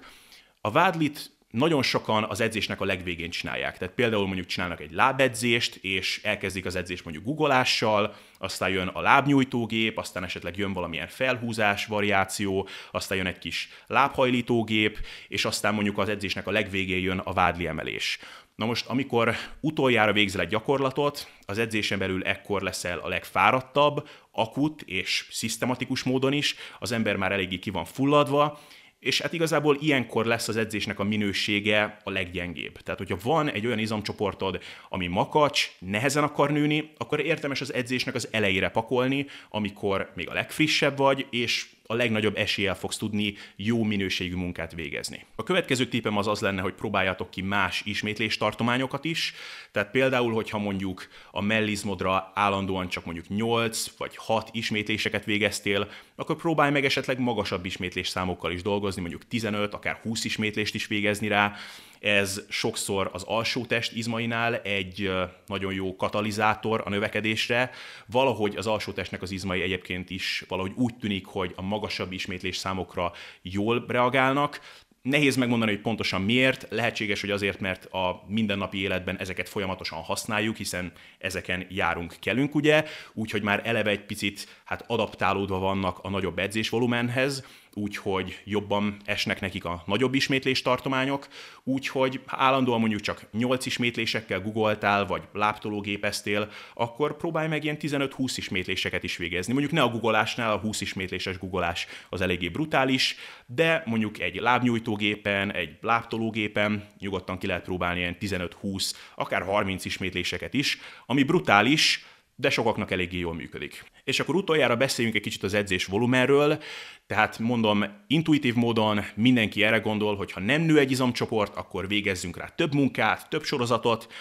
a 0.65 0.71
vádlit 0.71 1.31
nagyon 1.57 1.83
sokan 1.83 2.23
az 2.23 2.41
edzésnek 2.41 2.81
a 2.81 2.85
legvégén 2.85 3.29
csinálják. 3.29 3.77
Tehát 3.77 3.93
például 3.93 4.25
mondjuk 4.25 4.45
csinálnak 4.45 4.81
egy 4.81 4.91
lábedzést, 4.91 5.75
és 5.75 6.19
elkezdik 6.23 6.65
az 6.65 6.75
edzést 6.75 7.03
mondjuk 7.03 7.25
guggolással, 7.25 8.15
aztán 8.37 8.69
jön 8.69 8.87
a 8.87 9.01
lábnyújtógép, 9.01 9.97
aztán 9.97 10.23
esetleg 10.23 10.57
jön 10.57 10.73
valamilyen 10.73 11.07
felhúzás 11.07 11.85
variáció, 11.85 12.67
aztán 12.91 13.17
jön 13.17 13.27
egy 13.27 13.37
kis 13.37 13.69
lábhajlítógép, 13.87 15.05
és 15.27 15.45
aztán 15.45 15.73
mondjuk 15.73 15.97
az 15.97 16.09
edzésnek 16.09 16.47
a 16.47 16.51
legvégén 16.51 17.01
jön 17.01 17.17
a 17.17 17.33
vádli 17.33 17.67
emelés. 17.67 18.19
Na 18.55 18.65
most, 18.65 18.85
amikor 18.85 19.35
utoljára 19.59 20.13
végzel 20.13 20.41
egy 20.41 20.47
gyakorlatot, 20.47 21.27
az 21.45 21.57
edzésen 21.57 21.99
belül 21.99 22.23
ekkor 22.23 22.61
leszel 22.61 22.99
a 22.99 23.07
legfáradtabb, 23.07 24.07
akut 24.31 24.81
és 24.81 25.27
szisztematikus 25.31 26.03
módon 26.03 26.33
is, 26.33 26.55
az 26.79 26.91
ember 26.91 27.15
már 27.15 27.31
eléggé 27.31 27.59
ki 27.59 27.69
van 27.69 27.85
fulladva, 27.85 28.59
és 29.03 29.21
hát 29.21 29.33
igazából 29.33 29.77
ilyenkor 29.81 30.25
lesz 30.25 30.47
az 30.47 30.57
edzésnek 30.57 30.99
a 30.99 31.03
minősége 31.03 31.97
a 32.03 32.09
leggyengébb. 32.09 32.77
Tehát, 32.77 32.99
hogyha 32.99 33.17
van 33.23 33.49
egy 33.49 33.65
olyan 33.65 33.79
izomcsoportod, 33.79 34.63
ami 34.89 35.07
makacs, 35.07 35.71
nehezen 35.79 36.23
akar 36.23 36.51
nőni, 36.51 36.91
akkor 36.97 37.19
érdemes 37.19 37.61
az 37.61 37.73
edzésnek 37.73 38.15
az 38.15 38.27
elejére 38.31 38.69
pakolni, 38.69 39.25
amikor 39.49 40.11
még 40.15 40.29
a 40.29 40.33
legfrissebb 40.33 40.97
vagy, 40.97 41.25
és 41.29 41.65
a 41.87 41.93
legnagyobb 41.93 42.37
eséllyel 42.37 42.75
fogsz 42.75 42.97
tudni 42.97 43.35
jó 43.55 43.83
minőségű 43.83 44.35
munkát 44.35 44.73
végezni. 44.73 45.25
A 45.35 45.43
következő 45.43 45.87
tippem 45.87 46.17
az 46.17 46.27
az 46.27 46.39
lenne, 46.39 46.61
hogy 46.61 46.73
próbáljátok 46.73 47.29
ki 47.29 47.41
más 47.41 47.81
ismétlés 47.85 48.37
tartományokat 48.37 49.05
is, 49.05 49.33
tehát 49.71 49.91
például, 49.91 50.33
hogyha 50.33 50.57
mondjuk 50.57 51.07
a 51.31 51.41
mellizmodra 51.41 52.31
állandóan 52.35 52.87
csak 52.87 53.05
mondjuk 53.05 53.27
8 53.27 53.97
vagy 53.97 54.15
6 54.15 54.49
ismétléseket 54.51 55.25
végeztél, 55.25 55.89
akkor 56.15 56.35
próbálj 56.35 56.71
meg 56.71 56.85
esetleg 56.85 57.19
magasabb 57.19 57.65
ismétlés 57.65 58.07
számokkal 58.07 58.51
is 58.51 58.61
dolgozni, 58.61 59.01
mondjuk 59.01 59.27
15, 59.27 59.73
akár 59.73 59.99
20 60.01 60.25
ismétlést 60.25 60.75
is 60.75 60.87
végezni 60.87 61.27
rá, 61.27 61.55
ez 62.03 62.41
sokszor 62.49 63.09
az 63.13 63.23
alsó 63.23 63.65
test 63.65 63.93
izmainál 63.93 64.55
egy 64.55 65.11
nagyon 65.45 65.73
jó 65.73 65.95
katalizátor 65.95 66.81
a 66.85 66.89
növekedésre. 66.89 67.71
Valahogy 68.05 68.55
az 68.55 68.67
alsó 68.67 68.91
testnek 68.91 69.21
az 69.21 69.31
izmai 69.31 69.61
egyébként 69.61 70.09
is 70.09 70.43
valahogy 70.47 70.71
úgy 70.75 70.95
tűnik, 70.95 71.25
hogy 71.25 71.53
a 71.55 71.61
magasabb 71.61 72.11
ismétlés 72.11 72.57
számokra 72.57 73.11
jól 73.41 73.85
reagálnak, 73.87 74.59
Nehéz 75.03 75.35
megmondani, 75.35 75.71
hogy 75.71 75.81
pontosan 75.81 76.21
miért. 76.21 76.67
Lehetséges, 76.69 77.21
hogy 77.21 77.31
azért, 77.31 77.59
mert 77.59 77.85
a 77.85 78.23
mindennapi 78.27 78.81
életben 78.81 79.17
ezeket 79.17 79.49
folyamatosan 79.49 79.99
használjuk, 79.99 80.55
hiszen 80.55 80.91
ezeken 81.17 81.65
járunk, 81.69 82.15
kelünk, 82.19 82.55
ugye, 82.55 82.85
úgyhogy 83.13 83.41
már 83.41 83.61
eleve 83.63 83.89
egy 83.89 84.05
picit 84.05 84.47
hát 84.63 84.83
adaptálódva 84.87 85.59
vannak 85.59 85.99
a 86.01 86.09
nagyobb 86.09 86.39
edzésvolumenhez, 86.39 87.45
úgyhogy 87.73 88.41
jobban 88.43 88.97
esnek 89.05 89.41
nekik 89.41 89.65
a 89.65 89.83
nagyobb 89.85 90.13
ismétlés 90.13 90.61
tartományok, 90.61 91.27
úgyhogy 91.63 92.19
ha 92.25 92.37
állandóan 92.39 92.79
mondjuk 92.79 93.01
csak 93.01 93.25
8 93.31 93.65
ismétlésekkel 93.65 94.41
googoltál, 94.41 95.05
vagy 95.05 95.21
láptológépeztél, 95.33 96.51
akkor 96.73 97.17
próbálj 97.17 97.47
meg 97.47 97.63
ilyen 97.63 97.77
15-20 97.79 98.33
ismétléseket 98.35 99.03
is 99.03 99.17
végezni. 99.17 99.53
Mondjuk 99.53 99.73
ne 99.73 99.81
a 99.81 99.89
googolásnál, 99.89 100.51
a 100.51 100.57
20 100.57 100.81
ismétléses 100.81 101.37
googolás 101.37 101.87
az 102.09 102.21
eléggé 102.21 102.49
brutális, 102.49 103.15
de 103.45 103.83
mondjuk 103.85 104.19
egy 104.19 104.35
lábnyújtógépen, 104.35 105.53
egy 105.53 105.77
láptológépen 105.81 106.87
nyugodtan 106.99 107.37
ki 107.37 107.47
lehet 107.47 107.63
próbálni 107.63 107.99
ilyen 107.99 108.17
15-20, 108.19 108.91
akár 109.15 109.41
30 109.41 109.85
ismétléseket 109.85 110.53
is, 110.53 110.77
ami 111.05 111.23
brutális, 111.23 112.05
de 112.43 112.49
sokaknak 112.49 112.91
eléggé 112.91 113.17
jól 113.17 113.33
működik. 113.33 113.83
És 114.03 114.19
akkor 114.19 114.35
utoljára 114.35 114.75
beszéljünk 114.75 115.17
egy 115.17 115.23
kicsit 115.23 115.43
az 115.43 115.53
edzés 115.53 115.85
volumenről, 115.85 116.61
tehát 117.07 117.39
mondom, 117.39 117.85
intuitív 118.07 118.55
módon 118.55 119.01
mindenki 119.15 119.63
erre 119.63 119.77
gondol, 119.77 120.15
hogy 120.15 120.31
ha 120.31 120.39
nem 120.39 120.61
nő 120.61 120.79
egy 120.79 120.91
izomcsoport, 120.91 121.55
akkor 121.55 121.87
végezzünk 121.87 122.37
rá 122.37 122.45
több 122.45 122.73
munkát, 122.73 123.29
több 123.29 123.43
sorozatot, 123.43 124.13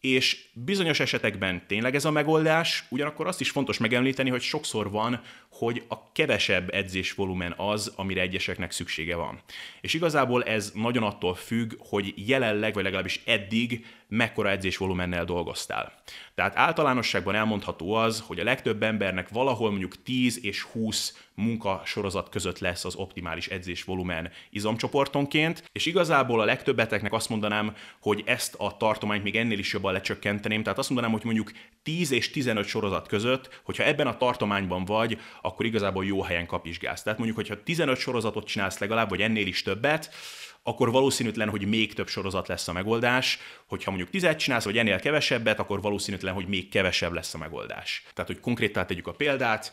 és 0.00 0.48
bizonyos 0.52 1.00
esetekben 1.00 1.66
tényleg 1.66 1.94
ez 1.94 2.04
a 2.04 2.10
megoldás, 2.10 2.84
ugyanakkor 2.88 3.26
azt 3.26 3.40
is 3.40 3.50
fontos 3.50 3.78
megemlíteni, 3.78 4.30
hogy 4.30 4.42
sokszor 4.42 4.90
van, 4.90 5.20
hogy 5.58 5.82
a 5.88 6.12
kevesebb 6.12 6.74
edzésvolumen 6.74 7.54
az, 7.56 7.92
amire 7.96 8.20
egyeseknek 8.20 8.70
szüksége 8.70 9.16
van. 9.16 9.40
És 9.80 9.94
igazából 9.94 10.44
ez 10.44 10.72
nagyon 10.74 11.02
attól 11.02 11.34
függ, 11.34 11.72
hogy 11.78 12.14
jelenleg, 12.16 12.74
vagy 12.74 12.82
legalábbis 12.82 13.20
eddig 13.24 13.86
mekkora 14.08 14.50
edzésvolumennel 14.50 15.24
dolgoztál. 15.24 15.92
Tehát 16.34 16.56
általánosságban 16.56 17.34
elmondható 17.34 17.92
az, 17.92 18.24
hogy 18.26 18.38
a 18.38 18.44
legtöbb 18.44 18.82
embernek 18.82 19.28
valahol 19.28 19.70
mondjuk 19.70 20.02
10 20.02 20.44
és 20.44 20.62
20 20.62 21.26
munkasorozat 21.34 22.28
között 22.28 22.58
lesz 22.58 22.84
az 22.84 22.94
optimális 22.94 23.46
edzésvolumen 23.46 24.30
izomcsoportonként, 24.50 25.70
és 25.72 25.86
igazából 25.86 26.40
a 26.40 26.44
legtöbbeteknek 26.44 27.12
azt 27.12 27.28
mondanám, 27.28 27.74
hogy 28.00 28.22
ezt 28.26 28.54
a 28.54 28.76
tartományt 28.76 29.22
még 29.22 29.36
ennél 29.36 29.58
is 29.58 29.72
jobban 29.72 29.92
lecsökkenteném, 29.92 30.62
tehát 30.62 30.78
azt 30.78 30.88
mondanám, 30.88 31.12
hogy 31.12 31.24
mondjuk 31.24 31.52
10 31.82 32.10
és 32.10 32.30
15 32.30 32.66
sorozat 32.66 33.08
között, 33.08 33.60
hogyha 33.64 33.84
ebben 33.84 34.06
a 34.06 34.16
tartományban 34.16 34.84
vagy, 34.84 35.20
akkor 35.48 35.66
igazából 35.66 36.04
jó 36.04 36.22
helyen 36.22 36.46
kapizsgálsz. 36.46 37.02
Tehát 37.02 37.18
mondjuk, 37.18 37.38
hogyha 37.38 37.62
15 37.62 37.98
sorozatot 37.98 38.46
csinálsz 38.46 38.78
legalább, 38.78 39.08
vagy 39.08 39.20
ennél 39.20 39.46
is 39.46 39.62
többet, 39.62 40.14
akkor 40.62 40.90
valószínűtlen, 40.90 41.48
hogy 41.48 41.66
még 41.66 41.94
több 41.94 42.08
sorozat 42.08 42.48
lesz 42.48 42.68
a 42.68 42.72
megoldás. 42.72 43.38
Hogyha 43.66 43.90
mondjuk 43.90 44.10
tizet 44.10 44.38
csinálsz, 44.38 44.64
vagy 44.64 44.78
ennél 44.78 45.00
kevesebbet, 45.00 45.58
akkor 45.58 45.80
valószínűtlen, 45.80 46.34
hogy 46.34 46.46
még 46.46 46.68
kevesebb 46.68 47.12
lesz 47.12 47.34
a 47.34 47.38
megoldás. 47.38 48.02
Tehát, 48.14 48.30
hogy 48.30 48.40
konkrétan 48.40 48.86
tegyük 48.86 49.06
a 49.06 49.12
példát, 49.12 49.72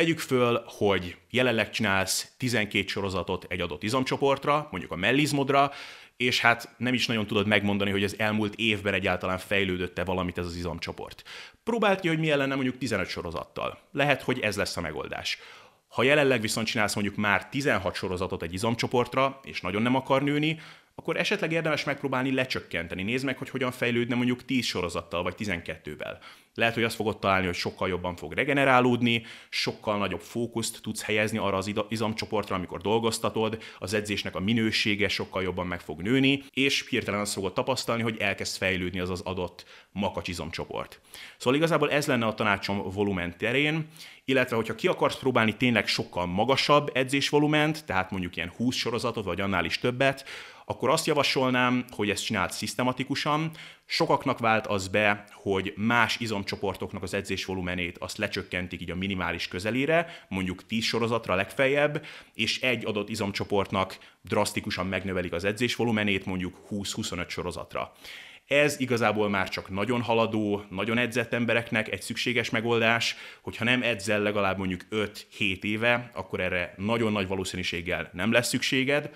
Tegyük 0.00 0.18
föl, 0.18 0.62
hogy 0.66 1.16
jelenleg 1.30 1.70
csinálsz 1.70 2.32
12 2.36 2.86
sorozatot 2.86 3.46
egy 3.48 3.60
adott 3.60 3.82
izomcsoportra, 3.82 4.68
mondjuk 4.70 4.92
a 4.92 4.96
mellizmodra, 4.96 5.70
és 6.16 6.40
hát 6.40 6.74
nem 6.76 6.94
is 6.94 7.06
nagyon 7.06 7.26
tudod 7.26 7.46
megmondani, 7.46 7.90
hogy 7.90 8.04
az 8.04 8.18
elmúlt 8.18 8.54
évben 8.54 8.94
egyáltalán 8.94 9.38
fejlődött-e 9.38 10.04
valamit 10.04 10.38
ez 10.38 10.46
az 10.46 10.56
izomcsoport. 10.56 11.22
Próbáld 11.64 12.00
ki, 12.00 12.08
hogy 12.08 12.18
milyen 12.18 12.38
lenne 12.38 12.54
mondjuk 12.54 12.78
15 12.78 13.08
sorozattal. 13.08 13.78
Lehet, 13.92 14.22
hogy 14.22 14.38
ez 14.38 14.56
lesz 14.56 14.76
a 14.76 14.80
megoldás. 14.80 15.38
Ha 15.88 16.02
jelenleg 16.02 16.40
viszont 16.40 16.66
csinálsz 16.66 16.94
mondjuk 16.94 17.16
már 17.16 17.48
16 17.48 17.94
sorozatot 17.94 18.42
egy 18.42 18.52
izomcsoportra, 18.52 19.40
és 19.44 19.60
nagyon 19.60 19.82
nem 19.82 19.94
akar 19.94 20.22
nőni, 20.22 20.60
akkor 21.00 21.16
esetleg 21.16 21.52
érdemes 21.52 21.84
megpróbálni 21.84 22.32
lecsökkenteni. 22.32 23.02
Nézd 23.02 23.24
meg, 23.24 23.38
hogy 23.38 23.50
hogyan 23.50 23.70
fejlődne 23.70 24.14
mondjuk 24.14 24.44
10 24.44 24.64
sorozattal 24.64 25.22
vagy 25.22 25.34
12-vel. 25.38 26.16
Lehet, 26.54 26.74
hogy 26.74 26.82
azt 26.82 26.94
fogod 26.94 27.18
találni, 27.18 27.46
hogy 27.46 27.54
sokkal 27.54 27.88
jobban 27.88 28.16
fog 28.16 28.32
regenerálódni, 28.32 29.22
sokkal 29.48 29.98
nagyobb 29.98 30.20
fókuszt 30.20 30.82
tudsz 30.82 31.02
helyezni 31.02 31.38
arra 31.38 31.56
az 31.56 31.72
izomcsoportra, 31.88 32.56
amikor 32.56 32.80
dolgoztatod, 32.80 33.62
az 33.78 33.94
edzésnek 33.94 34.34
a 34.34 34.40
minősége 34.40 35.08
sokkal 35.08 35.42
jobban 35.42 35.66
meg 35.66 35.80
fog 35.80 36.02
nőni, 36.02 36.42
és 36.50 36.88
hirtelen 36.88 37.20
azt 37.20 37.32
fogod 37.32 37.52
tapasztalni, 37.52 38.02
hogy 38.02 38.16
elkezd 38.18 38.56
fejlődni 38.56 39.00
az 39.00 39.10
az 39.10 39.20
adott 39.20 39.64
makacs 39.92 40.28
izomcsoport. 40.28 41.00
Szóval 41.36 41.58
igazából 41.58 41.90
ez 41.90 42.06
lenne 42.06 42.26
a 42.26 42.34
tanácsom 42.34 42.90
volumen 42.90 43.38
terén, 43.38 43.88
illetve 44.24 44.56
hogyha 44.56 44.74
ki 44.74 44.86
akarsz 44.86 45.18
próbálni 45.18 45.56
tényleg 45.56 45.86
sokkal 45.86 46.26
magasabb 46.26 46.90
edzésvolument, 46.94 47.84
tehát 47.84 48.10
mondjuk 48.10 48.36
ilyen 48.36 48.52
20 48.56 48.76
sorozatot, 48.76 49.24
vagy 49.24 49.40
annál 49.40 49.64
is 49.64 49.78
többet, 49.78 50.24
akkor 50.70 50.90
azt 50.90 51.06
javasolnám, 51.06 51.84
hogy 51.90 52.10
ezt 52.10 52.24
csináld 52.24 52.50
szisztematikusan. 52.52 53.50
Sokaknak 53.86 54.38
vált 54.38 54.66
az 54.66 54.88
be, 54.88 55.24
hogy 55.32 55.72
más 55.76 56.18
izomcsoportoknak 56.18 57.02
az 57.02 57.14
edzésvolumenét 57.14 57.98
azt 57.98 58.16
lecsökkentik 58.16 58.80
így 58.80 58.90
a 58.90 58.94
minimális 58.94 59.48
közelére, 59.48 60.24
mondjuk 60.28 60.66
10 60.66 60.84
sorozatra 60.84 61.34
legfeljebb, 61.34 62.04
és 62.34 62.60
egy 62.60 62.84
adott 62.84 63.08
izomcsoportnak 63.08 63.98
drasztikusan 64.22 64.86
megnövelik 64.86 65.32
az 65.32 65.44
edzésvolumenét 65.44 66.26
mondjuk 66.26 66.58
20-25 66.70 67.28
sorozatra. 67.28 67.92
Ez 68.54 68.80
igazából 68.80 69.28
már 69.28 69.48
csak 69.48 69.70
nagyon 69.70 70.02
haladó, 70.02 70.64
nagyon 70.70 70.98
edzett 70.98 71.32
embereknek 71.32 71.88
egy 71.92 72.02
szükséges 72.02 72.50
megoldás, 72.50 73.16
hogyha 73.42 73.64
nem 73.64 73.82
edzel 73.82 74.20
legalább 74.20 74.58
mondjuk 74.58 74.86
5-7 74.90 75.62
éve, 75.62 76.10
akkor 76.14 76.40
erre 76.40 76.74
nagyon 76.76 77.12
nagy 77.12 77.26
valószínűséggel 77.26 78.10
nem 78.12 78.32
lesz 78.32 78.48
szükséged. 78.48 79.10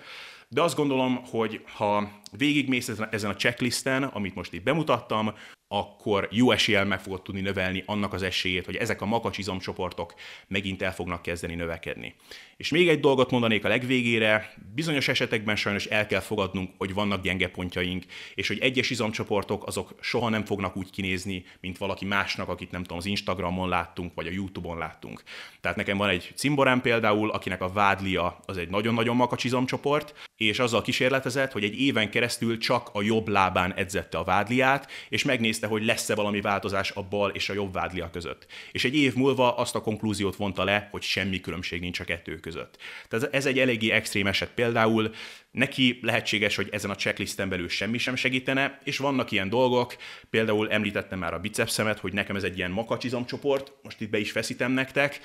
De 0.47 0.61
azt 0.61 0.75
gondolom, 0.75 1.19
hogy 1.25 1.61
ha 1.65 2.11
végigmész 2.31 2.91
ezen 3.11 3.29
a 3.29 3.35
checklisten, 3.35 4.03
amit 4.03 4.35
most 4.35 4.53
itt 4.53 4.63
bemutattam, 4.63 5.33
akkor 5.67 6.27
jó 6.31 6.51
eséllyel 6.51 6.85
meg 6.85 6.99
fogod 6.99 7.21
tudni 7.21 7.41
növelni 7.41 7.83
annak 7.85 8.13
az 8.13 8.21
esélyét, 8.21 8.65
hogy 8.65 8.75
ezek 8.75 9.01
a 9.01 9.05
makacsizomcsoportok 9.05 10.13
megint 10.47 10.81
el 10.81 10.93
fognak 10.93 11.21
kezdeni 11.21 11.55
növekedni. 11.55 12.15
És 12.57 12.69
még 12.69 12.89
egy 12.89 12.99
dolgot 12.99 13.31
mondanék 13.31 13.65
a 13.65 13.67
legvégére, 13.67 14.53
bizonyos 14.75 15.07
esetekben 15.07 15.55
sajnos 15.55 15.85
el 15.85 16.07
kell 16.07 16.19
fogadnunk, 16.19 16.69
hogy 16.77 16.93
vannak 16.93 17.21
gyenge 17.21 17.47
pontjaink, 17.47 18.03
és 18.35 18.47
hogy 18.47 18.59
egyes 18.59 18.89
izomcsoportok 18.89 19.67
azok 19.67 19.95
soha 20.01 20.29
nem 20.29 20.45
fognak 20.45 20.77
úgy 20.77 20.89
kinézni, 20.89 21.45
mint 21.61 21.77
valaki 21.77 22.05
másnak, 22.05 22.49
akit 22.49 22.71
nem 22.71 22.81
tudom, 22.81 22.97
az 22.97 23.05
Instagramon 23.05 23.69
láttunk, 23.69 24.13
vagy 24.15 24.27
a 24.27 24.31
YouTube-on 24.31 24.77
láttunk. 24.77 25.23
Tehát 25.61 25.77
nekem 25.77 25.97
van 25.97 26.09
egy 26.09 26.31
cimborám 26.35 26.81
például, 26.81 27.31
akinek 27.31 27.61
a 27.61 27.69
vádlia 27.69 28.39
az 28.45 28.57
egy 28.57 28.69
nagyon-nagyon 28.69 29.15
makacs 29.15 29.43
izomcsoport, 29.43 30.13
és 30.37 30.59
azzal 30.59 30.81
kísérletezett, 30.81 31.51
hogy 31.51 31.63
egy 31.63 31.79
éven 31.79 32.09
keresztül 32.09 32.57
csak 32.57 32.89
a 32.93 33.01
jobb 33.01 33.27
lábán 33.27 33.73
edzette 33.73 34.17
a 34.17 34.23
vádliát, 34.23 34.91
és 35.09 35.23
megnézte, 35.59 35.67
hogy 35.67 35.85
lesz-e 35.85 36.15
valami 36.15 36.41
változás 36.41 36.91
a 36.91 37.01
bal 37.01 37.29
és 37.29 37.49
a 37.49 37.53
jobb 37.53 37.73
vádlia 37.73 38.09
között. 38.09 38.45
És 38.71 38.85
egy 38.85 38.95
év 38.95 39.15
múlva 39.15 39.55
azt 39.55 39.75
a 39.75 39.81
konklúziót 39.81 40.35
vonta 40.35 40.63
le, 40.63 40.87
hogy 40.91 41.01
semmi 41.01 41.39
különbség 41.39 41.81
nincs 41.81 41.99
a 41.99 42.03
kettő 42.03 42.39
között. 42.39 42.77
Tehát 43.07 43.33
ez 43.33 43.45
egy 43.45 43.59
eléggé 43.59 43.89
extrém 43.89 44.27
eset 44.27 44.49
például, 44.49 45.13
neki 45.51 45.99
lehetséges, 46.01 46.55
hogy 46.55 46.69
ezen 46.71 46.89
a 46.89 46.95
checklisten 46.95 47.49
belül 47.49 47.69
semmi 47.69 47.97
sem 47.97 48.15
segítene, 48.15 48.79
és 48.83 48.97
vannak 48.97 49.31
ilyen 49.31 49.49
dolgok, 49.49 49.95
például 50.29 50.71
említettem 50.71 51.19
már 51.19 51.33
a 51.33 51.39
bicepszemet, 51.39 51.99
hogy 51.99 52.13
nekem 52.13 52.35
ez 52.35 52.43
egy 52.43 52.57
ilyen 52.57 52.71
makacsizomcsoport, 52.71 53.71
most 53.83 54.01
itt 54.01 54.09
be 54.09 54.17
is 54.19 54.31
feszítem 54.31 54.71
nektek, 54.71 55.19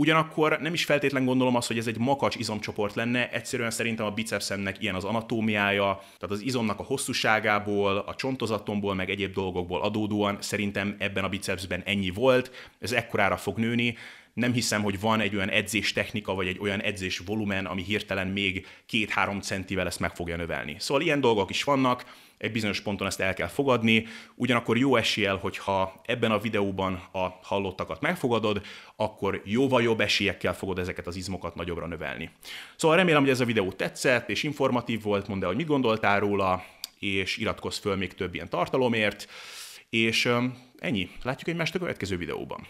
Ugyanakkor 0.00 0.58
nem 0.60 0.72
is 0.72 0.84
feltétlen 0.84 1.24
gondolom 1.24 1.56
azt, 1.56 1.66
hogy 1.66 1.78
ez 1.78 1.86
egy 1.86 1.98
makacs 1.98 2.36
izomcsoport 2.36 2.94
lenne, 2.94 3.30
egyszerűen 3.30 3.70
szerintem 3.70 4.06
a 4.06 4.10
bicepszemnek 4.10 4.82
ilyen 4.82 4.94
az 4.94 5.04
anatómiája, 5.04 6.00
tehát 6.02 6.34
az 6.34 6.40
izomnak 6.40 6.78
a 6.78 6.82
hosszúságából, 6.82 7.96
a 7.96 8.14
csontozatomból, 8.14 8.94
meg 8.94 9.10
egyéb 9.10 9.32
dolgokból 9.32 9.80
adódóan 9.80 10.36
szerintem 10.40 10.96
ebben 10.98 11.24
a 11.24 11.28
bicepsben 11.28 11.82
ennyi 11.84 12.10
volt, 12.10 12.70
ez 12.78 12.92
ekkorára 12.92 13.36
fog 13.36 13.58
nőni, 13.58 13.96
nem 14.34 14.52
hiszem, 14.52 14.82
hogy 14.82 15.00
van 15.00 15.20
egy 15.20 15.36
olyan 15.36 15.50
edzés 15.50 15.92
technika, 15.92 16.34
vagy 16.34 16.46
egy 16.46 16.58
olyan 16.60 16.80
edzés 16.80 17.18
volumen, 17.18 17.66
ami 17.66 17.82
hirtelen 17.82 18.26
még 18.26 18.66
két-három 18.86 19.40
centivel 19.40 19.86
ezt 19.86 20.00
meg 20.00 20.14
fogja 20.14 20.36
növelni. 20.36 20.76
Szóval 20.78 21.02
ilyen 21.02 21.20
dolgok 21.20 21.50
is 21.50 21.64
vannak, 21.64 22.04
egy 22.40 22.52
bizonyos 22.52 22.80
ponton 22.80 23.06
ezt 23.06 23.20
el 23.20 23.34
kell 23.34 23.46
fogadni, 23.46 24.06
ugyanakkor 24.34 24.78
jó 24.78 24.96
eséllyel, 24.96 25.36
hogyha 25.36 26.00
ebben 26.04 26.30
a 26.30 26.38
videóban 26.38 27.02
a 27.12 27.28
hallottakat 27.42 28.00
megfogadod, 28.00 28.60
akkor 28.96 29.42
jóval 29.44 29.82
jobb 29.82 30.00
esélyekkel 30.00 30.54
fogod 30.54 30.78
ezeket 30.78 31.06
az 31.06 31.16
izmokat 31.16 31.54
nagyobbra 31.54 31.86
növelni. 31.86 32.30
Szóval 32.76 32.96
remélem, 32.96 33.20
hogy 33.20 33.30
ez 33.30 33.40
a 33.40 33.44
videó 33.44 33.72
tetszett 33.72 34.28
és 34.28 34.42
informatív 34.42 35.02
volt, 35.02 35.28
mondd 35.28 35.42
el, 35.42 35.48
hogy 35.48 35.56
mit 35.56 35.66
gondoltál 35.66 36.20
róla, 36.20 36.64
és 36.98 37.36
iratkozz 37.36 37.78
föl 37.78 37.96
még 37.96 38.14
több 38.14 38.34
ilyen 38.34 38.48
tartalomért, 38.48 39.28
és 39.90 40.28
ennyi. 40.78 41.10
Látjuk 41.22 41.48
egymást 41.48 41.74
a 41.74 41.78
következő 41.78 42.16
videóban. 42.16 42.66